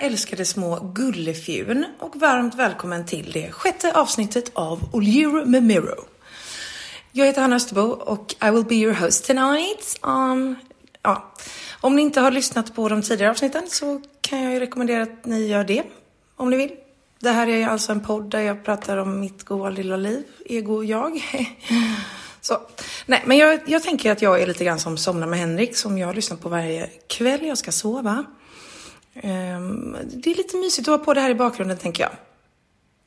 [0.00, 6.04] älskade små gullefjun och varmt välkommen till det sjätte avsnittet av Oljur med Miro.
[7.12, 9.98] Jag heter Hanna Österbo och I will be your host tonight.
[10.02, 10.56] Um,
[11.02, 11.32] ja.
[11.80, 15.24] Om ni inte har lyssnat på de tidigare avsnitten så kan jag ju rekommendera att
[15.24, 15.82] ni gör det
[16.36, 16.70] om ni vill.
[17.18, 20.84] Det här är alltså en podd där jag pratar om mitt goa lilla liv, ego
[20.84, 21.24] jag.
[22.40, 22.58] Så,
[23.06, 25.98] nej, men jag, jag tänker att jag är lite grann som Somna med Henrik som
[25.98, 28.24] jag lyssnar på varje kväll jag ska sova.
[29.14, 32.12] Ehm, det är lite mysigt att ha på det här i bakgrunden tänker jag.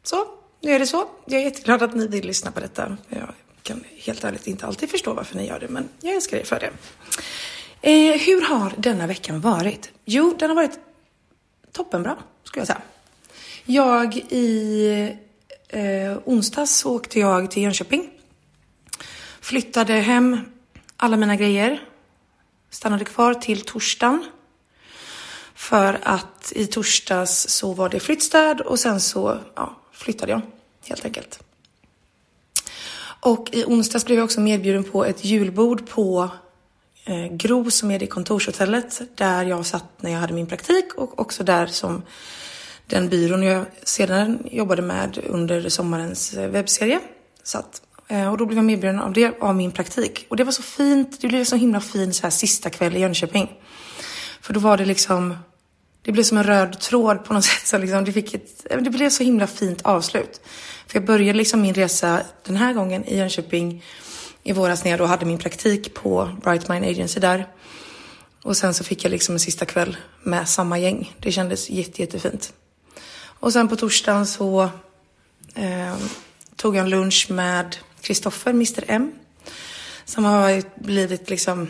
[0.03, 0.25] Så,
[0.61, 1.07] nu är det så.
[1.25, 2.98] Jag är jätteglad att ni vill lyssna på detta.
[3.09, 6.44] Jag kan helt ärligt inte alltid förstå varför ni gör det, men jag älskar er
[6.44, 6.71] för det.
[7.81, 9.91] Eh, hur har denna veckan varit?
[10.05, 10.80] Jo, den har varit
[11.71, 12.81] toppenbra, skulle jag säga.
[13.66, 15.17] Jag i
[15.67, 18.09] eh, onsdags åkte jag till Jönköping.
[19.41, 20.39] Flyttade hem
[20.97, 21.81] alla mina grejer.
[22.69, 24.25] Stannade kvar till torsdagen.
[25.56, 30.42] För att i torsdags så var det flyttstäd och sen så ja, flyttade jag
[30.86, 31.40] helt enkelt.
[33.20, 36.30] Och i onsdags blev jag också medbjuden på ett julbord på
[37.06, 41.20] eh, Gro som är det kontorshotellet där jag satt när jag hade min praktik och
[41.20, 42.02] också där som
[42.86, 47.00] den byrån jag sedan jobbade med under sommarens eh, webbserie
[47.44, 47.81] satt.
[48.08, 50.26] Eh, och då blev jag medbjuden av det, av min praktik.
[50.30, 53.00] Och det var så fint, det blev så himla fin så här sista kväll i
[53.00, 53.50] Jönköping.
[54.44, 55.38] För då var det liksom,
[56.02, 57.67] det blev som en röd tråd på något sätt.
[57.67, 60.41] Så liksom, det, fick ett, det blev så himla fint avslut.
[60.88, 63.83] För jag började liksom min resa den här gången i Jönköping
[64.44, 67.47] i våras när jag då hade min praktik på Bright Mind Agency där.
[68.44, 71.16] Och sen så fick jag liksom en sista kväll med samma gäng.
[71.19, 72.53] Det kändes jätte, jättefint.
[73.39, 74.69] Och sen på torsdagen så
[75.55, 75.95] eh,
[76.55, 79.11] tog jag en lunch med Kristoffer, Mr M.
[80.05, 81.69] Som har blivit liksom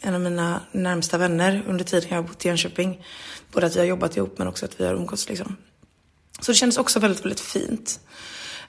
[0.00, 3.04] en av mina närmsta vänner under tiden jag har bott i Jönköping.
[3.52, 5.56] Både att vi har jobbat ihop men också att vi har umgåtts liksom.
[6.40, 8.00] Så det kändes också väldigt, väldigt fint.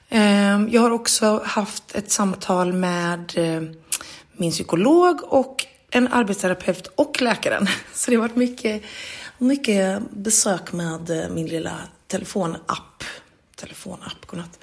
[0.08, 3.62] Ehm, jag har också haft ett samtal med eh,
[4.32, 7.66] min psykolog och en arbetsterapeut och läkaren.
[7.94, 8.82] Så det har varit mycket,
[9.38, 13.04] mycket besök med eh, min lilla telefonapp.
[13.56, 14.58] Telefonapp, godnatt.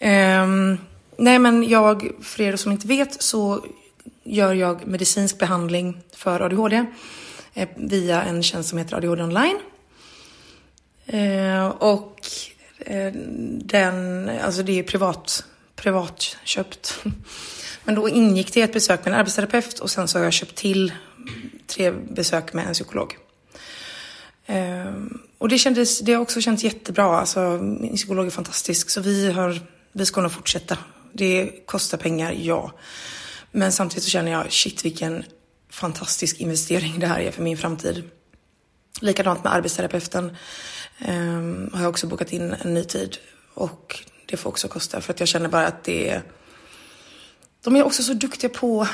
[0.00, 0.78] Um,
[1.16, 3.64] nej men jag, för er som inte vet så
[4.28, 6.84] gör jag medicinsk behandling för ADHD
[7.54, 9.58] eh, via en tjänst som heter ADHD online.
[11.06, 12.20] Eh, och
[12.78, 13.12] eh,
[13.60, 15.44] den, alltså det är privat,
[15.76, 17.04] privatköpt.
[17.84, 20.54] Men då ingick det ett besök med en arbetsterapeut och sen så har jag köpt
[20.54, 20.92] till
[21.66, 23.16] tre besök med en psykolog.
[25.38, 27.20] Och det, kändes, det har också känts jättebra.
[27.20, 29.60] Alltså, min psykolog är fantastisk så vi, har,
[29.92, 30.78] vi ska nog fortsätta.
[31.12, 32.72] Det kostar pengar, ja.
[33.52, 35.24] Men samtidigt så känner jag, shit vilken
[35.70, 38.10] fantastisk investering det här är för min framtid.
[39.00, 40.36] Likadant med arbetsterapeuten.
[41.08, 43.16] Um, har jag också bokat in en ny tid.
[43.54, 46.22] Och det får också kosta för att jag känner bara att det är...
[47.64, 48.88] De är också så duktiga på,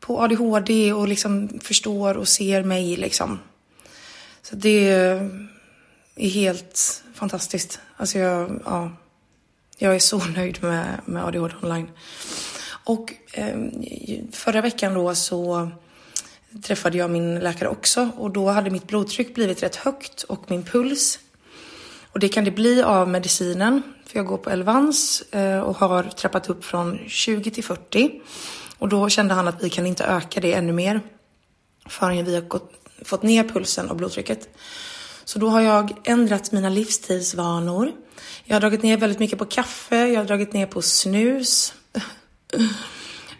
[0.00, 3.38] på ADHD och liksom förstår och ser mig liksom.
[4.42, 4.88] Så det
[6.16, 7.80] är helt fantastiskt.
[7.96, 8.92] Alltså jag, ja,
[9.78, 11.90] jag är så nöjd med, med ADHD online.
[12.88, 13.56] Och eh,
[14.32, 15.70] förra veckan då så
[16.62, 20.62] träffade jag min läkare också och då hade mitt blodtryck blivit rätt högt och min
[20.62, 21.18] puls.
[22.12, 26.02] Och det kan det bli av medicinen, för jag går på Elvans eh, och har
[26.02, 28.20] trappat upp från 20 till 40.
[28.78, 31.00] Och då kände han att vi kan inte öka det ännu mer
[31.88, 32.72] förrän vi har gått,
[33.04, 34.48] fått ner pulsen och blodtrycket.
[35.24, 37.92] Så då har jag ändrat mina livsstilsvanor.
[38.44, 41.74] Jag har dragit ner väldigt mycket på kaffe, jag har dragit ner på snus.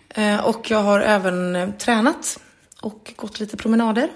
[0.09, 2.41] Eh, och jag har även eh, tränat
[2.81, 4.09] och gått lite promenader.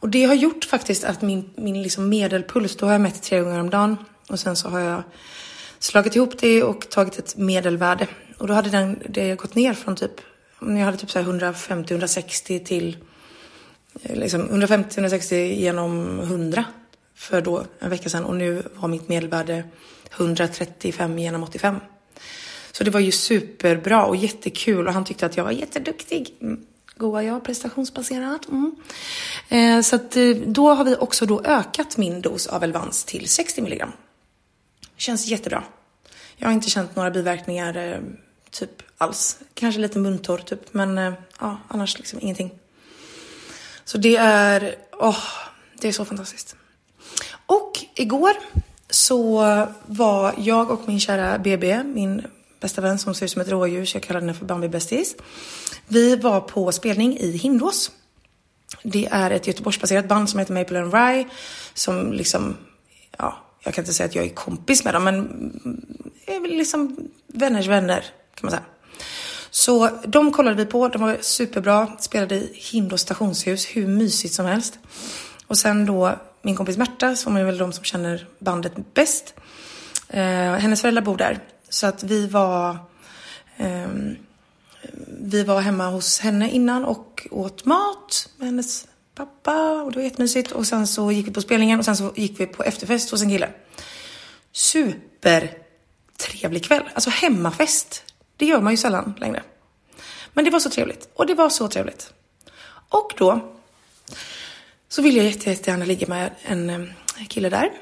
[0.00, 3.40] Och det har gjort faktiskt att min, min liksom medelpuls, då har jag mätt tre
[3.40, 3.96] gånger om dagen.
[4.28, 5.02] Och sen så har jag
[5.78, 8.06] slagit ihop det och tagit ett medelvärde.
[8.38, 10.20] Och då hade den, det gått ner från typ,
[10.60, 12.96] jag hade typ 150-160 till
[14.02, 16.64] eh, liksom 150-160 genom 100
[17.14, 19.64] för då en vecka sedan och nu var mitt medelvärde
[20.16, 21.76] 135 genom 85.
[22.76, 26.34] Så det var ju superbra och jättekul och han tyckte att jag var jätteduktig.
[26.40, 26.66] Mm.
[26.96, 28.48] Goa jag, prestationsbaserat.
[28.48, 28.76] Mm.
[29.48, 33.28] Eh, så att, eh, då har vi också då ökat min dos av Elvans till
[33.28, 33.92] 60 milligram.
[34.96, 35.64] Känns jättebra.
[36.36, 37.98] Jag har inte känt några biverkningar eh,
[38.50, 39.38] typ alls.
[39.54, 42.50] Kanske lite muntorr typ, men eh, ja, annars liksom ingenting.
[43.84, 45.24] Så det är, åh, oh,
[45.80, 46.56] det är så fantastiskt.
[47.46, 48.32] Och igår
[48.90, 49.40] så
[49.86, 52.26] var jag och min kära BB, min
[52.60, 55.16] bästa vän som ser ut som ett rådjur, så jag kallar henne för Bambi Besties
[55.86, 57.90] Vi var på spelning i Hindås.
[58.82, 61.28] Det är ett Göteborgsbaserat band som heter Maple and Rye
[61.74, 62.56] som liksom,
[63.18, 65.16] ja, jag kan inte säga att jag är kompis med dem, men
[66.26, 68.04] är väl liksom vänners vänner
[68.34, 68.64] kan man säga.
[69.50, 74.46] Så de kollade vi på, de var superbra, spelade i Hindås stationshus, hur mysigt som
[74.46, 74.78] helst.
[75.46, 79.34] Och sen då min kompis Märta, som är väl de som känner bandet bäst.
[80.08, 80.22] Eh,
[80.52, 81.38] hennes föräldrar bor där.
[81.76, 82.78] Så att vi var
[83.56, 83.88] eh,
[85.08, 90.04] vi var hemma hos henne innan och åt mat med hennes pappa och det var
[90.04, 90.52] jättemysigt.
[90.52, 93.22] Och sen så gick vi på spelningen och sen så gick vi på efterfest hos
[93.22, 93.50] en kille.
[94.52, 96.82] Supertrevlig kväll.
[96.94, 98.02] Alltså hemmafest.
[98.36, 99.42] Det gör man ju sällan längre.
[100.32, 101.08] Men det var så trevligt.
[101.14, 102.12] Och det var så trevligt.
[102.88, 103.56] Och då
[104.88, 106.88] så ville jag jättegärna ligga med en ehm,
[107.28, 107.72] kille där.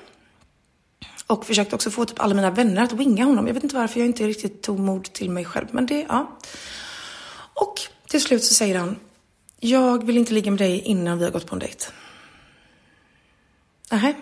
[1.27, 3.47] Och försökte också få typ alla mina vänner att winga honom.
[3.47, 5.67] Jag vet inte varför jag inte riktigt tog mod till mig själv.
[5.71, 6.39] Men det, ja.
[7.55, 8.97] Och till slut så säger han,
[9.61, 11.87] jag vill inte ligga med dig innan vi har gått på en dejt.
[13.91, 14.15] Nähä.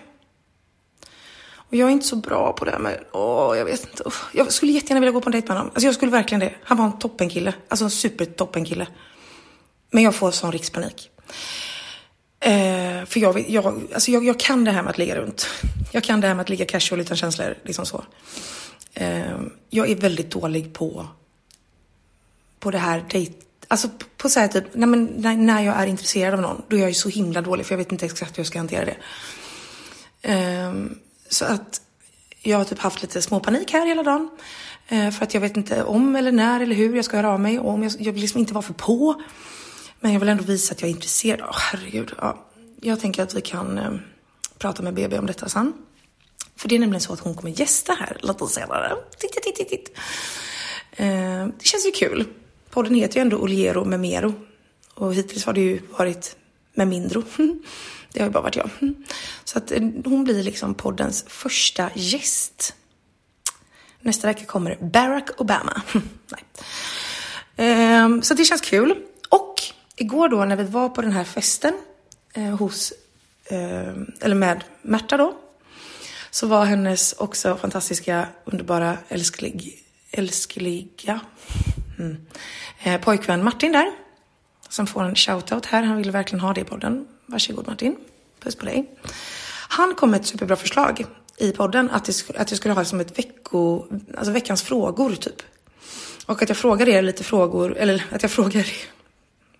[1.54, 4.04] Och jag är inte så bra på det här med, åh, jag vet inte.
[4.32, 5.70] Jag skulle jättegärna vilja gå på en dejt med honom.
[5.75, 6.54] Alltså jag skulle verkligen det.
[6.62, 7.54] Han var en toppenkille.
[7.69, 8.87] Alltså en supertoppenkille.
[9.90, 11.10] Men jag får sån rikspanik.
[12.44, 15.47] Eh, för jag, jag, alltså jag, jag, kan det här med att ligga runt.
[15.93, 18.05] Jag kan det här med att ligga casual utan känslor, liksom så.
[18.94, 19.41] Eh,
[19.71, 21.06] jag är väldigt dålig på,
[22.61, 23.33] på det här dejt...
[23.69, 26.62] Alltså på, på så här typ, nej men, när, när jag är intresserad av någon,
[26.69, 28.59] då är jag ju så himla dålig för jag vet inte exakt hur jag ska
[28.59, 28.97] hantera det.
[30.23, 30.75] Eh,
[31.29, 31.81] så att
[32.43, 34.31] jag har typ haft lite småpanik här hela dagen.
[34.88, 37.41] Eh, för att jag vet inte om eller när eller hur jag ska höra av
[37.41, 39.23] mig och om jag, jag vill liksom inte vara för på.
[40.02, 41.40] Men jag vill ändå visa att jag är intresserad.
[41.43, 42.12] Åh, herregud.
[42.19, 42.46] Ja.
[42.81, 43.93] Jag tänker att vi kan eh,
[44.58, 45.72] prata med BB om detta sen.
[46.56, 48.96] För det är nämligen så att hon kommer gästa här lite senare.
[49.19, 49.99] Titt, titt, titt, titt.
[50.93, 52.25] Eh, det känns ju kul.
[52.70, 54.34] Podden heter ju ändå Oliero med Mero.
[54.94, 56.37] Och hittills har det ju varit
[56.75, 57.22] med Mindro.
[58.12, 58.70] Det har ju bara varit jag.
[59.44, 62.75] Så att eh, hon blir liksom poddens första gäst.
[64.00, 65.82] Nästa vecka kommer Barack Obama.
[66.28, 66.44] Nej.
[67.70, 68.94] Eh, så det känns kul.
[69.28, 69.62] Och
[70.02, 71.75] igår då när vi var på den här festen
[72.34, 72.93] eh, hos,
[73.44, 75.34] eh, eller med Märta då,
[76.31, 79.78] så var hennes också fantastiska, underbara, älsklig,
[80.10, 81.20] älskliga
[81.99, 82.26] mm,
[82.82, 83.93] eh, pojkvän Martin där.
[84.69, 85.82] Som får en shoutout här.
[85.82, 87.06] Han ville verkligen ha det i podden.
[87.26, 87.96] Varsågod Martin.
[88.40, 88.90] Puss på dig.
[89.69, 91.04] Han kom med ett superbra förslag
[91.37, 93.84] i podden att, det, att jag skulle ha som ett vecko,
[94.16, 95.43] alltså veckans frågor typ.
[96.26, 98.72] Och att jag frågar er lite frågor, eller att jag frågar er,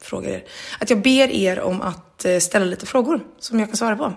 [0.04, 0.44] frågar er,
[0.78, 4.12] att jag ber er om att eh, ställa lite frågor som jag kan svara på.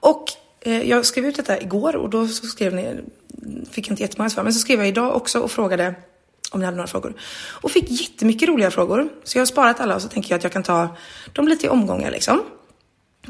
[0.00, 0.24] Och
[0.60, 3.00] eh, jag skrev ut detta igår och då så skrev ni,
[3.70, 5.94] fick jag inte jättemånga svar, men så skrev jag idag också och frågade
[6.50, 7.14] om ni hade några frågor.
[7.62, 9.08] Och fick jättemycket roliga frågor.
[9.24, 10.96] Så jag har sparat alla och så tänker jag att jag kan ta
[11.32, 12.42] dem lite i omgångar liksom.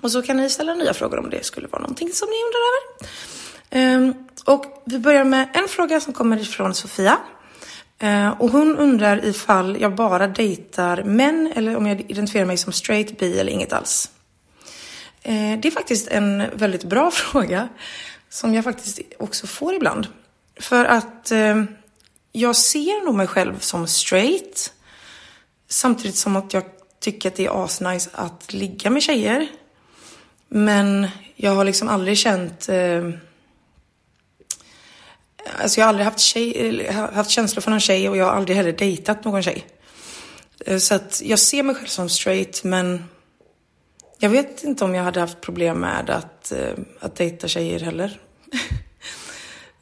[0.02, 2.60] Och så kan ni ställa nya frågor om det skulle vara någonting som ni undrar
[2.70, 3.96] över.
[3.96, 7.18] Um, och vi börjar med en fråga som kommer ifrån Sofia.
[7.98, 12.72] Eh, och hon undrar ifall jag bara dejtar män eller om jag identifierar mig som
[12.72, 14.10] straight, bi eller inget alls.
[15.22, 17.68] Eh, det är faktiskt en väldigt bra fråga
[18.28, 20.06] som jag faktiskt också får ibland.
[20.60, 21.64] För att eh,
[22.32, 24.72] jag ser nog mig själv som straight.
[25.68, 26.64] Samtidigt som att jag
[27.00, 29.48] tycker att det är asnice att ligga med tjejer.
[30.48, 32.68] Men jag har liksom aldrig känt...
[35.58, 38.56] Alltså jag har aldrig haft, tjej, haft känslor för någon tjej och jag har aldrig
[38.56, 39.66] heller dejtat någon tjej.
[40.66, 43.04] Eh, så att jag ser mig själv som straight men
[44.18, 48.20] jag vet inte om jag hade haft problem med att, eh, att dejta tjejer heller.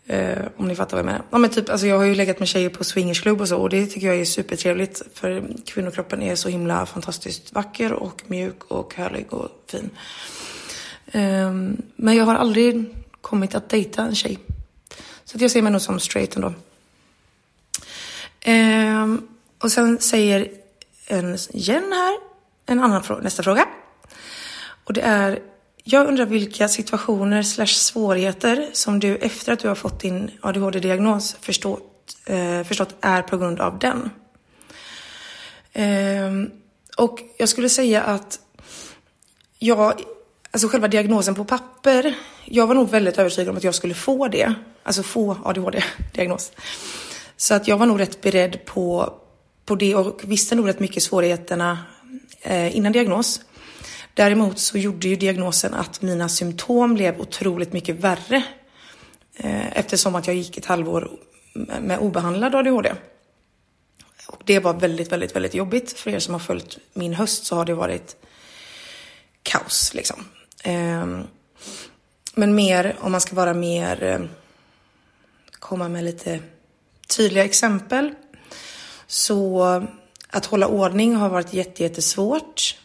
[0.08, 1.22] Eh, om ni fattar vad jag menar.
[1.30, 3.70] Ja, men typ, alltså jag har ju legat med tjejer på swingersklubb och så och
[3.70, 8.94] det tycker jag är supertrevligt för kvinnokroppen är så himla fantastiskt vacker och mjuk och
[8.94, 9.90] härlig och fin.
[11.12, 14.38] Ehm, men jag har aldrig kommit att dejta en tjej.
[15.26, 16.54] Så att jag ser mig nog som straight ändå.
[18.40, 19.28] Ehm,
[19.58, 20.48] och sen säger
[21.06, 22.18] en Jen här,
[22.66, 23.68] en annan fråga, nästa fråga.
[24.84, 25.42] Och det är,
[25.84, 31.36] jag undrar vilka situationer slash svårigheter som du efter att du har fått din ADHD-diagnos
[31.40, 34.10] förstått, eh, förstått är på grund av den.
[35.72, 36.50] Ehm,
[36.96, 38.40] och jag skulle säga att
[39.58, 40.00] jag
[40.56, 42.14] Alltså själva diagnosen på papper.
[42.44, 44.54] Jag var nog väldigt övertygad om att jag skulle få det.
[44.82, 46.52] Alltså få ADHD-diagnos.
[47.36, 49.14] Så att jag var nog rätt beredd på,
[49.64, 51.78] på det och visste nog rätt mycket svårigheterna
[52.40, 53.40] eh, innan diagnos.
[54.14, 58.42] Däremot så gjorde ju diagnosen att mina symptom blev otroligt mycket värre.
[59.36, 61.10] Eh, eftersom att jag gick ett halvår
[61.80, 62.92] med obehandlad ADHD.
[64.26, 65.92] Och det var väldigt, väldigt, väldigt jobbigt.
[65.92, 68.16] För er som har följt min höst så har det varit
[69.42, 70.24] kaos liksom.
[70.62, 71.24] Ehm,
[72.34, 74.28] men mer, om man ska vara mer, ehm,
[75.58, 76.40] komma med lite
[77.16, 78.14] tydliga exempel.
[79.06, 79.64] Så
[80.30, 82.76] att hålla ordning har varit jättesvårt.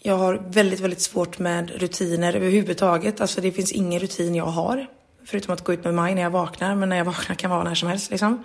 [0.00, 3.20] Jag har väldigt, väldigt svårt med rutiner överhuvudtaget.
[3.20, 4.86] Alltså det finns ingen rutin jag har.
[5.24, 7.64] Förutom att gå ut med mig när jag vaknar, men när jag vaknar kan vara
[7.64, 8.44] när som helst liksom.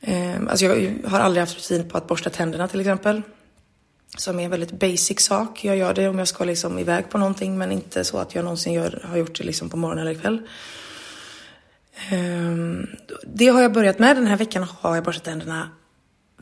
[0.00, 3.22] Ehm, alltså jag har aldrig haft rutin på att borsta tänderna till exempel.
[4.20, 5.64] Som är en väldigt basic sak.
[5.64, 8.44] Jag gör det om jag ska liksom iväg på någonting men inte så att jag
[8.44, 10.42] någonsin gör, har gjort det liksom på morgonen eller kväll.
[12.12, 12.86] Um,
[13.26, 14.16] det har jag börjat med.
[14.16, 15.70] Den här veckan har jag borstat tänderna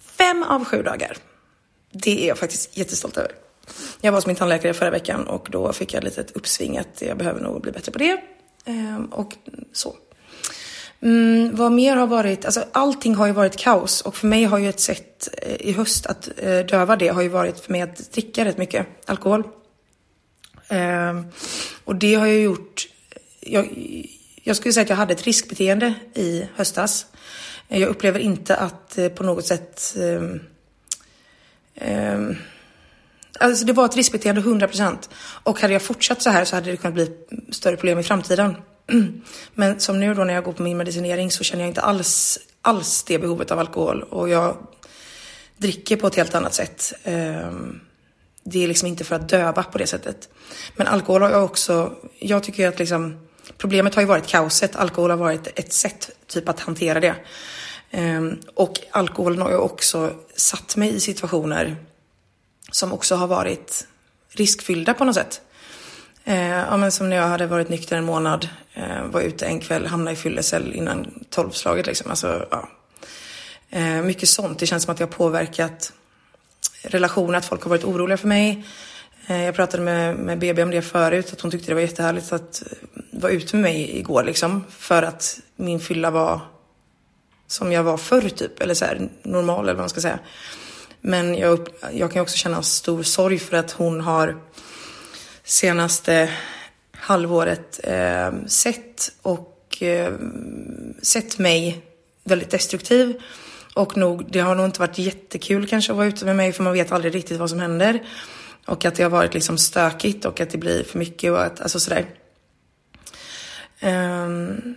[0.01, 1.17] fem av sju dagar.
[1.93, 3.33] Det är jag faktiskt jättestolt över.
[4.01, 7.03] Jag var hos min tandläkare förra veckan och då fick jag lite ett uppsving att
[7.03, 8.21] jag behöver nog bli bättre på det.
[8.67, 9.37] Um, och
[9.73, 9.97] så.
[11.01, 14.59] Mm, vad mer har varit, alltså allting har ju varit kaos och för mig har
[14.59, 17.81] ju ett sätt eh, i höst att eh, döva det har ju varit för mig
[17.81, 19.49] att dricka rätt mycket alkohol.
[20.69, 21.21] Eh,
[21.85, 22.89] och det har ju gjort,
[23.41, 23.69] jag,
[24.43, 27.07] jag skulle säga att jag hade ett riskbeteende i höstas.
[27.69, 29.97] Jag upplever inte att eh, på något sätt
[31.75, 32.31] eh,
[33.41, 34.97] Alltså det var ett riskbeteende 100%
[35.43, 37.11] och hade jag fortsatt så här så hade det kunnat bli
[37.51, 38.57] större problem i framtiden.
[39.55, 42.39] Men som nu då när jag går på min medicinering så känner jag inte alls,
[42.63, 44.57] alls det behovet av alkohol och jag
[45.57, 46.93] dricker på ett helt annat sätt.
[47.05, 47.81] Ehm,
[48.45, 50.29] det är liksom inte för att döva på det sättet.
[50.77, 54.77] Men alkohol har jag också, jag tycker att liksom Problemet har ju varit kaoset.
[54.77, 57.15] Alkohol har varit ett sätt typ att hantera det.
[57.91, 61.77] Ehm, och alkoholen har ju också satt mig i situationer
[62.71, 63.87] som också har varit
[64.29, 65.41] riskfyllda på något sätt.
[66.25, 69.61] Eh, ja, men som när jag hade varit nykter en månad, eh, var ute en
[69.61, 72.11] kväll, hamnade i fyllecell innan tolvslaget liksom.
[72.11, 72.69] Alltså, ja.
[73.71, 74.59] eh, mycket sånt.
[74.59, 75.93] Det känns som att det har påverkat
[76.83, 78.65] relationer, att folk har varit oroliga för mig.
[79.27, 82.33] Eh, jag pratade med, med BB om det förut, att hon tyckte det var jättehärligt
[82.33, 82.63] att
[83.11, 84.65] vara ute med mig igår liksom.
[84.71, 86.41] För att min fylla var
[87.47, 90.19] som jag var förr typ, eller så här, normal eller vad man ska säga.
[91.01, 94.37] Men jag, jag kan också känna stor sorg för att hon har
[95.45, 96.31] senaste
[96.93, 100.15] halvåret eh, sett och eh,
[101.03, 101.83] sett mig
[102.25, 103.21] väldigt destruktiv.
[103.75, 106.63] Och nog, det har nog inte varit jättekul kanske att vara ute med mig för
[106.63, 108.03] man vet aldrig riktigt vad som händer.
[108.67, 111.61] Och att det har varit liksom stökigt och att det blir för mycket och att,
[111.61, 112.07] alltså sådär.
[113.83, 114.75] Um,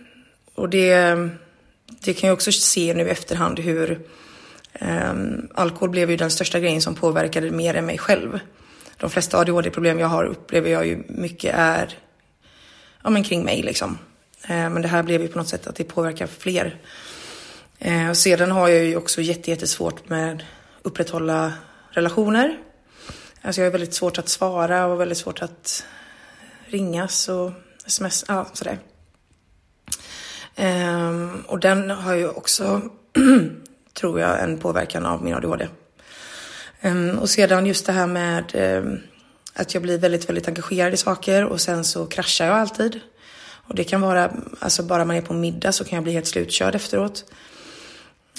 [0.54, 1.16] och det,
[1.86, 4.00] det kan jag också se nu i efterhand hur
[4.80, 8.40] um, alkohol blev ju den största grejen som påverkade mer än mig själv.
[8.96, 11.98] De flesta ADHD-problem jag har upplever jag ju mycket är
[13.02, 13.98] ja, men kring mig liksom.
[14.44, 16.76] Uh, men det här blev ju på något sätt att det påverkar fler.
[17.86, 20.42] Uh, och sedan har jag ju också jättesvårt med att
[20.82, 21.52] upprätthålla
[21.90, 22.58] relationer.
[23.42, 25.84] Alltså jag har väldigt svårt att svara och väldigt svårt att
[26.66, 27.52] ringas och
[27.86, 28.78] sms, ja sådär.
[30.56, 32.82] Um, och den har ju också,
[33.94, 35.68] tror jag, en påverkan av min ADHD.
[36.80, 38.98] Ehm, och sedan just det här med ehm,
[39.54, 43.00] att jag blir väldigt, väldigt engagerad i saker och sen så kraschar jag alltid.
[43.66, 46.26] Och det kan vara, alltså bara man är på middag så kan jag bli helt
[46.26, 47.24] slutkörd efteråt.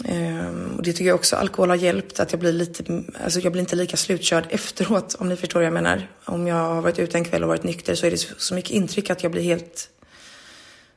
[0.10, 3.52] Um, och det tycker jag också alkohol har hjälpt, att jag blir lite, alltså jag
[3.52, 6.08] blir inte lika slutkörd efteråt om ni förstår vad jag menar.
[6.26, 8.72] Om jag har varit ute en kväll och varit nykter så är det så mycket
[8.72, 9.90] intryck att jag blir helt,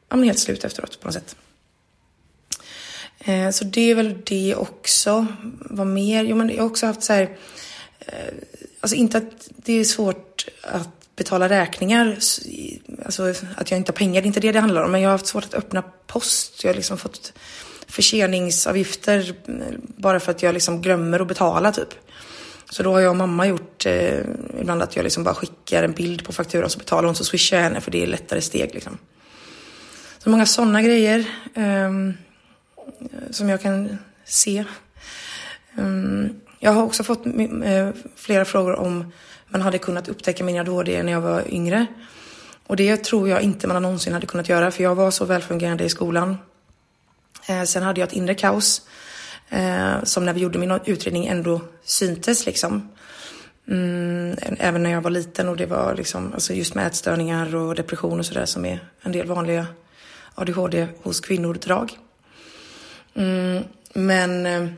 [0.08, 1.36] ja men helt slut efteråt på något sätt.
[3.26, 5.26] Eh, så det är väl det också.
[5.60, 6.24] Vad mer?
[6.24, 7.36] Jo men jag har också haft så här,
[7.98, 8.34] eh,
[8.80, 12.18] alltså inte att det är svårt att betala räkningar,
[13.04, 15.08] alltså att jag inte har pengar, det är inte det det handlar om, men jag
[15.08, 16.64] har haft svårt att öppna post.
[16.64, 17.32] Jag har liksom fått
[17.86, 21.94] förseningsavgifter eh, bara för att jag liksom glömmer att betala typ.
[22.70, 24.20] Så då har jag och mamma gjort eh,
[24.60, 27.56] ibland att jag liksom bara skickar en bild på fakturan så betalar hon så swishar
[27.56, 28.98] jag henne för det är lättare steg liksom.
[30.18, 31.18] Så många sådana grejer
[31.54, 31.90] eh,
[33.30, 34.64] som jag kan se.
[35.78, 37.26] Um, jag har också fått
[37.64, 39.12] eh, flera frågor om
[39.48, 41.86] man hade kunnat upptäcka min ADHD när jag var yngre.
[42.66, 45.84] Och det tror jag inte man någonsin hade kunnat göra för jag var så välfungerande
[45.84, 46.36] i skolan
[47.48, 48.82] eh, sen hade jag ett inre kaos
[49.48, 52.88] eh, som när vi gjorde min utredning ändå syntes liksom.
[53.68, 57.74] Mm, även när jag var liten och det var liksom, alltså just med ätstörningar och
[57.74, 59.66] depression och sådär som är en del vanliga
[60.34, 61.98] ADHD hos kvinnor drag.
[63.16, 64.68] Mm, men eh,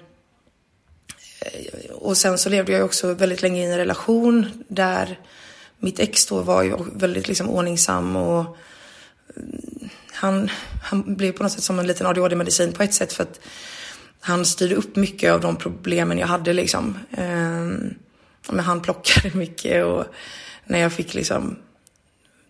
[1.92, 5.18] och sen så levde jag också väldigt länge i en relation där
[5.78, 8.40] mitt ex då var ju väldigt liksom ordningsam och
[9.36, 9.42] eh,
[10.12, 10.50] han,
[10.82, 13.40] han blev på något sätt som en liten ADHD-medicin på ett sätt för att
[14.20, 16.98] han styrde upp mycket av de problemen jag hade liksom.
[17.10, 17.66] Eh,
[18.50, 20.04] men han plockade mycket och
[20.64, 21.56] när jag fick liksom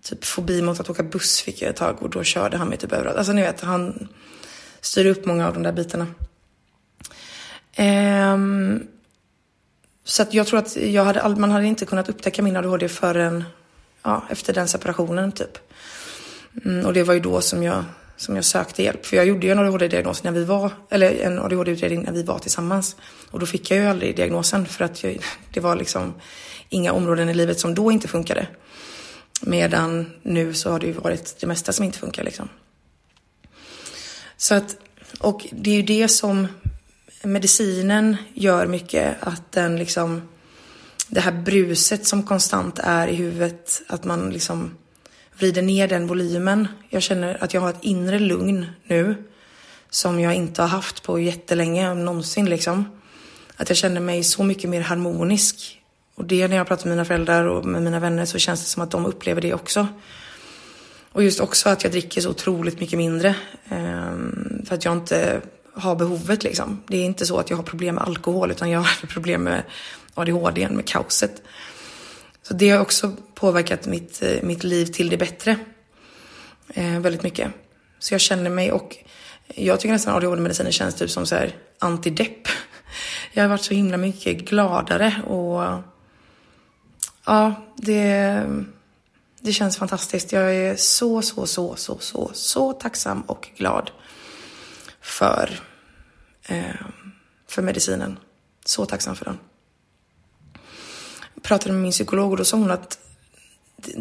[0.02, 2.78] typ fobi mot att åka buss fick jag ett tag och då körde han mig
[2.78, 3.16] typ överallt.
[3.16, 4.08] Alltså ni vet, han
[4.80, 6.06] styr upp många av de där bitarna.
[7.78, 8.86] Um,
[10.04, 13.44] så att jag tror att jag hade, man hade inte kunnat upptäcka min ADHD förrän
[14.02, 15.58] ja, efter den separationen typ.
[16.64, 17.84] Mm, och det var ju då som jag,
[18.16, 19.06] som jag sökte hjälp.
[19.06, 22.38] För jag gjorde ju en ADHD-diagnos när vi var, eller en ADHD-utredning när vi var
[22.38, 22.96] tillsammans.
[23.30, 25.18] Och då fick jag ju aldrig diagnosen för att jag,
[25.52, 26.14] det var liksom
[26.68, 28.46] inga områden i livet som då inte funkade.
[29.40, 32.48] Medan nu så har det ju varit det mesta som inte funkar liksom.
[34.40, 34.76] Så att,
[35.18, 36.48] och det är ju det som
[37.22, 40.22] medicinen gör mycket, att den liksom,
[41.08, 44.76] det här bruset som konstant är i huvudet, att man liksom
[45.38, 46.68] vrider ner den volymen.
[46.88, 49.24] Jag känner att jag har ett inre lugn nu
[49.90, 53.00] som jag inte har haft på jättelänge, någonsin liksom.
[53.56, 55.82] Att jag känner mig så mycket mer harmonisk.
[56.14, 58.66] Och det när jag pratar med mina föräldrar och med mina vänner så känns det
[58.66, 59.88] som att de upplever det också.
[61.18, 63.34] Och just också att jag dricker så otroligt mycket mindre.
[63.68, 65.40] Ehm, för att jag inte
[65.74, 66.82] har behovet liksom.
[66.86, 69.62] Det är inte så att jag har problem med alkohol utan jag har problem med
[70.14, 71.42] ADHD, med kaoset.
[72.42, 75.56] Så det har också påverkat mitt, eh, mitt liv till det bättre.
[76.68, 77.50] Eh, väldigt mycket.
[77.98, 78.96] Så jag känner mig och
[79.54, 82.48] jag tycker nästan ADHD-medicinen känns typ som så här antidepp.
[83.32, 85.82] Jag har varit så himla mycket gladare och
[87.26, 88.44] ja, det,
[89.40, 90.32] det känns fantastiskt.
[90.32, 93.90] Jag är så, så, så, så, så, så tacksam och glad
[95.00, 95.60] för,
[96.42, 96.74] eh,
[97.48, 98.18] för medicinen.
[98.64, 99.38] Så tacksam för den
[101.48, 102.98] pratade med min psykolog och då sa hon att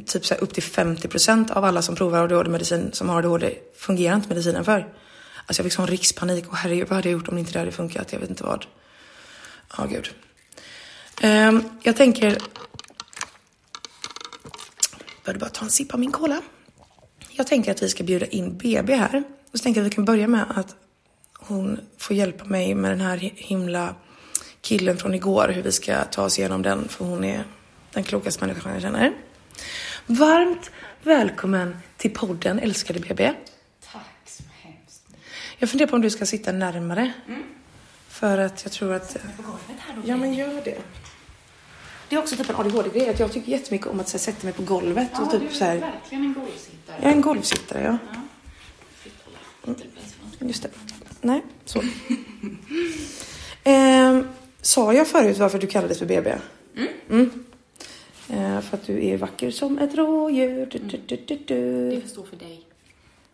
[0.06, 4.16] typ så upp till 50 procent av alla som provar ADHD-medicin som har ADHD fungerar
[4.16, 4.80] inte medicinen för.
[5.46, 7.72] Alltså jag fick sån rikspanik och herregud vad hade jag gjort om inte det hade
[7.72, 8.14] funkat?
[8.14, 8.66] Jag vet inte vad.
[9.78, 10.10] Ja, oh, gud.
[11.24, 12.38] Um, jag tänker...
[15.28, 16.42] Började bara ta en sipp av min cola.
[17.30, 19.24] Jag tänker att vi ska bjuda in BB här.
[19.52, 20.76] Och så tänker jag att vi kan börja med att
[21.34, 23.96] hon får hjälpa mig med den här himla
[24.62, 27.44] killen från igår, hur vi ska ta oss igenom den, för hon är
[27.92, 29.14] den klokaste människan jag känner.
[30.06, 30.72] Varmt
[31.04, 33.34] välkommen till podden Älskade BB.
[33.92, 35.08] Tack så hemskt.
[35.58, 37.12] Jag funderar på om du ska sitta närmare.
[37.28, 37.44] Mm.
[38.08, 39.14] För att jag tror att...
[39.14, 40.02] På golvet här då.
[40.06, 40.78] Ja, men gör det.
[42.10, 44.48] Det är också typ en ADHD-grej, att jag tycker jättemycket om att så här, sätta
[44.48, 45.78] mig på golvet Ja, och typ du är så här...
[45.80, 46.98] verkligen en golvsittare.
[47.02, 47.98] Jag är en golvsittare, ja.
[48.14, 48.22] Ja.
[49.68, 49.84] Lite.
[50.40, 50.70] Just det.
[51.22, 51.82] Nej, så.
[53.64, 54.28] ehm,
[54.62, 56.36] sa jag förut varför du kallades för BB?
[56.76, 56.90] Mm.
[57.10, 57.46] Mm.
[58.30, 60.66] Eh, för att du är vacker som ett rådjur.
[60.66, 61.90] Du, du, du, du.
[61.90, 62.66] Det får stå för dig.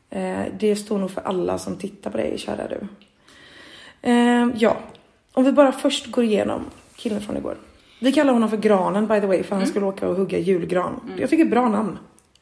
[0.10, 2.88] Eh, det står nog för alla som tittar på dig, kära du.
[4.02, 4.78] Eh, ja,
[5.34, 7.58] om vi bara först går igenom killen från igår.
[8.04, 11.14] Vi kallar honom för Granen by the way, för han skulle åka och hugga julgran.
[11.18, 11.98] Jag tycker bra namn.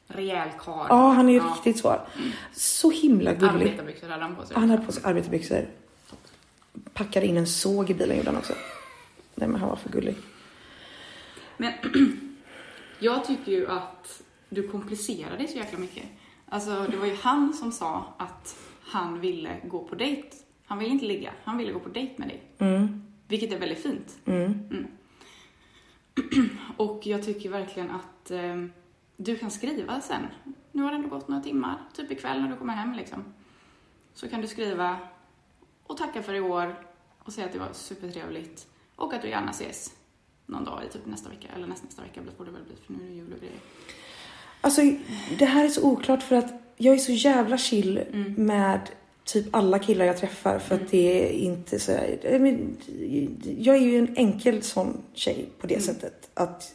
[0.08, 0.86] Rejäl karl.
[0.90, 1.44] Ja, han är Ja.
[1.56, 1.96] riktigt så.
[2.54, 3.68] Så himla gullig.
[3.68, 4.56] Arbetarbyxor hade han på sig.
[4.60, 5.66] Han hade på sig arbetarbyxor.
[6.94, 8.54] Packade in en såg i bilen gjorde han också.
[9.36, 10.16] Nej men han var för gullig.
[11.58, 11.72] Men
[13.00, 16.04] jag tycker ju att du komplicerar det så jäkla mycket.
[16.50, 20.28] Alltså, det var ju han som sa att han ville gå på dejt.
[20.66, 22.42] Han ville inte ligga, han ville gå på dejt med dig.
[22.60, 24.18] Mm, Vilket är väldigt fint.
[24.26, 24.88] mm,
[26.78, 28.66] Och jag tycker verkligen att eh,
[29.18, 30.28] du kan skriva sen.
[30.72, 33.24] Nu har det ändå gått några timmar, typ ikväll när du kommer hem liksom.
[34.14, 34.98] Så kan du skriva
[35.84, 36.76] och tacka för i år
[37.20, 39.94] och säga att det var supertrevligt och att du gärna ses
[40.46, 42.94] någon dag i typ nästa vecka, eller nästa, nästa vecka borde det väl bli för
[42.94, 43.60] nu är det jul och grejer.
[44.62, 44.82] Alltså
[45.40, 48.34] det här är så oklart för att jag är så jävla chill Mm.
[48.34, 48.90] med
[49.24, 52.48] typ alla killar jag träffar för att det är inte så jag,
[53.60, 55.86] jag är ju en enkel sån tjej på det Mm.
[55.86, 56.74] sättet att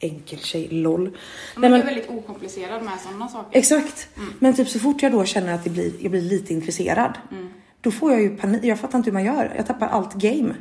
[0.00, 1.00] enkel tjej, LOL.
[1.02, 3.58] Men, Nej, men- du är väldigt okomplicerad med sådana saker.
[3.58, 4.08] Exakt.
[4.38, 7.48] Men typ så fort jag då känner att det blir, jag blir lite intresserad Mm.
[7.80, 8.64] då får jag ju panik.
[8.64, 9.52] Jag fattar inte hur man gör.
[9.56, 10.54] Jag tappar allt game.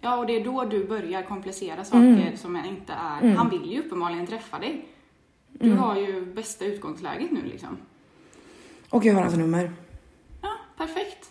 [0.00, 2.36] Ja, och det är då du börjar komplicera saker Mm.
[2.36, 3.28] som inte är...
[3.34, 4.84] Han vill ju uppenbarligen träffa dig.
[5.52, 5.78] Du Mm.
[5.78, 7.76] har ju bästa utgångsläget nu liksom.
[8.96, 9.72] Och jag har hans nummer.
[10.42, 11.30] Ja, perfekt.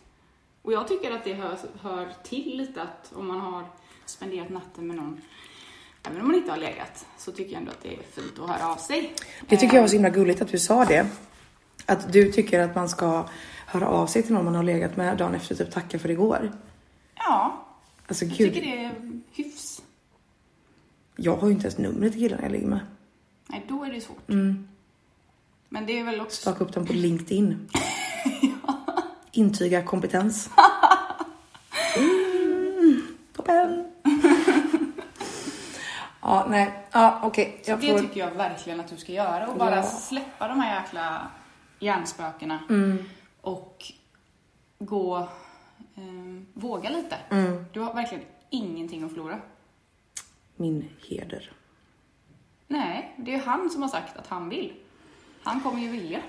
[0.62, 3.64] Och jag tycker att det hör, hör till lite att om man har
[4.06, 5.22] spenderat natten med någon,
[6.04, 8.50] även om man inte har legat, så tycker jag ändå att det är fint att
[8.50, 9.14] höra av sig.
[9.48, 11.08] Det tycker jag var så Eh, himla gulligt att du sa det.
[11.86, 13.28] Att du tycker att man ska
[13.66, 16.52] höra av sig till någon man har legat med dagen efter typ tacka för igår.
[17.16, 17.66] Ja,
[18.08, 19.82] Alltså jag gud, tycker det är hyfs.
[21.16, 22.80] jag har ju inte ens numret till killen jag ligger med.
[23.48, 24.30] Nej, då är det svårt.
[24.30, 24.68] Mm.
[25.76, 26.42] Men det är väl också...
[26.42, 27.70] Staka upp dem på LinkedIn.
[29.32, 30.50] Intyga kompetens.
[31.98, 33.92] Mm, toppen.
[36.22, 36.86] Ja, nej.
[36.92, 37.62] Ja, okej.
[37.66, 38.00] Jag det får...
[38.00, 39.84] tycker jag verkligen att du ska göra och bara Ja.
[39.84, 41.28] släppa de här jäkla
[41.80, 43.04] hjärnspökena Mm.
[43.42, 43.92] och
[44.80, 45.18] gå,
[45.96, 47.16] eh, våga lite.
[47.30, 47.66] Mm.
[47.74, 49.40] Du har verkligen ingenting att förlora.
[50.56, 51.52] Min heder.
[52.68, 54.74] Nej, det är han som har sagt att han vill.
[55.46, 56.22] Han kommer ju vilja.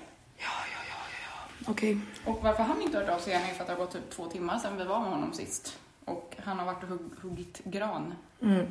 [1.68, 1.98] Okej.
[2.24, 3.92] Och varför han inte har hört av sig än är för att det har gått
[3.92, 5.78] typ två timmar sedan vi var med honom sist.
[6.04, 8.14] Och han har varit och hugg, huggit gran.
[8.42, 8.66] Mm.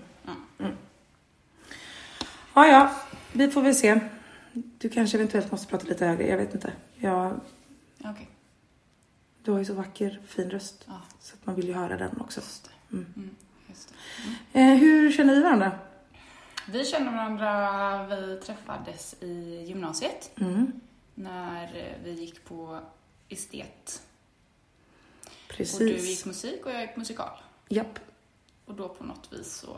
[2.54, 2.92] Ja, ja.
[3.34, 4.00] Vi får väl se.
[4.54, 6.28] Du kanske eventuellt måste prata lite högre.
[6.28, 6.74] Jag vet inte.
[6.96, 7.40] Jag...
[8.00, 8.30] Okej,
[9.44, 10.84] Du har ju så vacker, fin röst.
[10.88, 12.40] ja, Så att man vill ju höra den också.
[12.40, 12.96] just det.
[12.98, 13.06] Mm.
[13.16, 13.36] Mm,
[13.68, 13.94] just
[14.54, 14.60] det.
[14.60, 15.72] Eh, hur känner vi varandra?
[16.68, 20.72] Vi känner varandra, vi träffades i gymnasiet Mm.
[21.16, 22.80] när vi gick på
[23.30, 24.02] estet.
[25.24, 26.10] Och du Precis.
[26.10, 27.38] gick musik och jag gick musikal.
[27.70, 28.00] Japp.
[28.66, 29.78] Och då på något vis så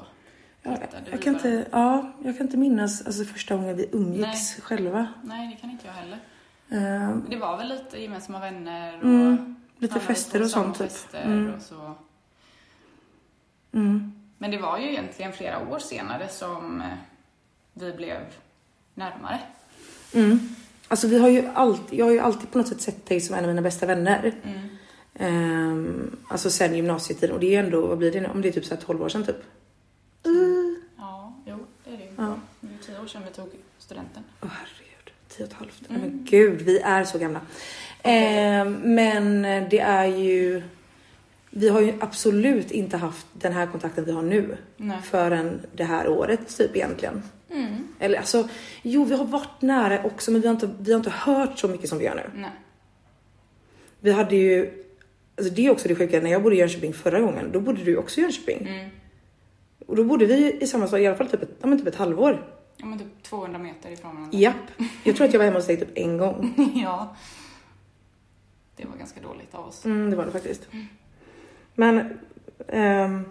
[0.61, 0.77] Ja,
[1.11, 5.07] jag, kan inte, ja, jag kan inte minnas alltså, första gången vi umgicks själva.
[5.23, 6.19] Nej, det kan inte jag heller.
[6.67, 10.91] Men det var väl lite gemensamma vänner och Mm, lite fester och sånt typ.
[11.13, 11.53] Mm.
[11.53, 11.95] och så.
[13.71, 14.16] Mm.
[14.37, 16.87] Men det var ju egentligen flera år senare som eh,
[17.73, 18.19] vi blev
[18.93, 19.39] närmare.
[20.13, 20.39] Mm.
[20.87, 23.35] Alltså vi har ju alltid, jag har ju alltid på något sätt sett dig som
[23.35, 24.33] en av mina bästa vänner.
[24.43, 24.69] Mm.
[25.19, 28.27] Ehm, alltså sen gymnasietiden och det är ju ändå, vad blir det nu?
[28.27, 29.43] Om det är typ så här 12 år sedan typ.
[30.27, 30.77] Uh.
[30.97, 32.09] Ja, jo, det är det ju.
[32.17, 32.35] Ja.
[32.59, 34.23] Det är ju tio år sedan vi tog studenten.
[34.41, 35.89] Åh herregud, tio och ett halvt.
[35.89, 36.01] Mm.
[36.01, 37.41] Men gud, vi är så gamla.
[38.03, 40.63] Ehm, men det är ju,
[41.49, 45.01] vi har ju absolut inte haft den här kontakten vi har nu Nej.
[45.01, 47.23] förrän det här året typ egentligen.
[47.49, 47.87] Mm.
[47.99, 48.49] Eller alltså,
[48.81, 51.67] jo vi har varit nära också men vi har inte, vi har inte hört så
[51.67, 52.41] mycket som vi gör nu.
[52.41, 52.51] Nej.
[53.99, 54.83] Vi hade ju,
[55.37, 57.83] alltså det är också det sjuka, när jag bodde i Jönköping förra gången, då bodde
[57.83, 58.67] du också i Jönköping.
[58.67, 58.89] Mm.
[59.87, 61.87] Och då bodde vi i samma stad i alla fall typ ett, ja, men typ
[61.87, 62.45] ett halvår.
[62.77, 64.37] Ja, men typ 200 meter ifrån varandra.
[64.37, 64.55] Japp.
[65.03, 66.53] Jag tror att jag var hemma hos dig typ en gång.
[66.83, 67.15] ja.
[68.75, 69.85] Det var ganska dåligt av oss.
[69.85, 70.67] Mm, det var det faktiskt.
[71.79, 72.19] Men,
[72.67, 73.25] ehm,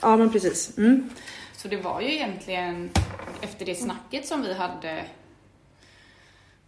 [0.00, 0.78] ja men precis.
[0.78, 1.08] Mm.
[1.56, 2.90] Så det var ju egentligen
[3.40, 5.04] efter det snacket som vi hade...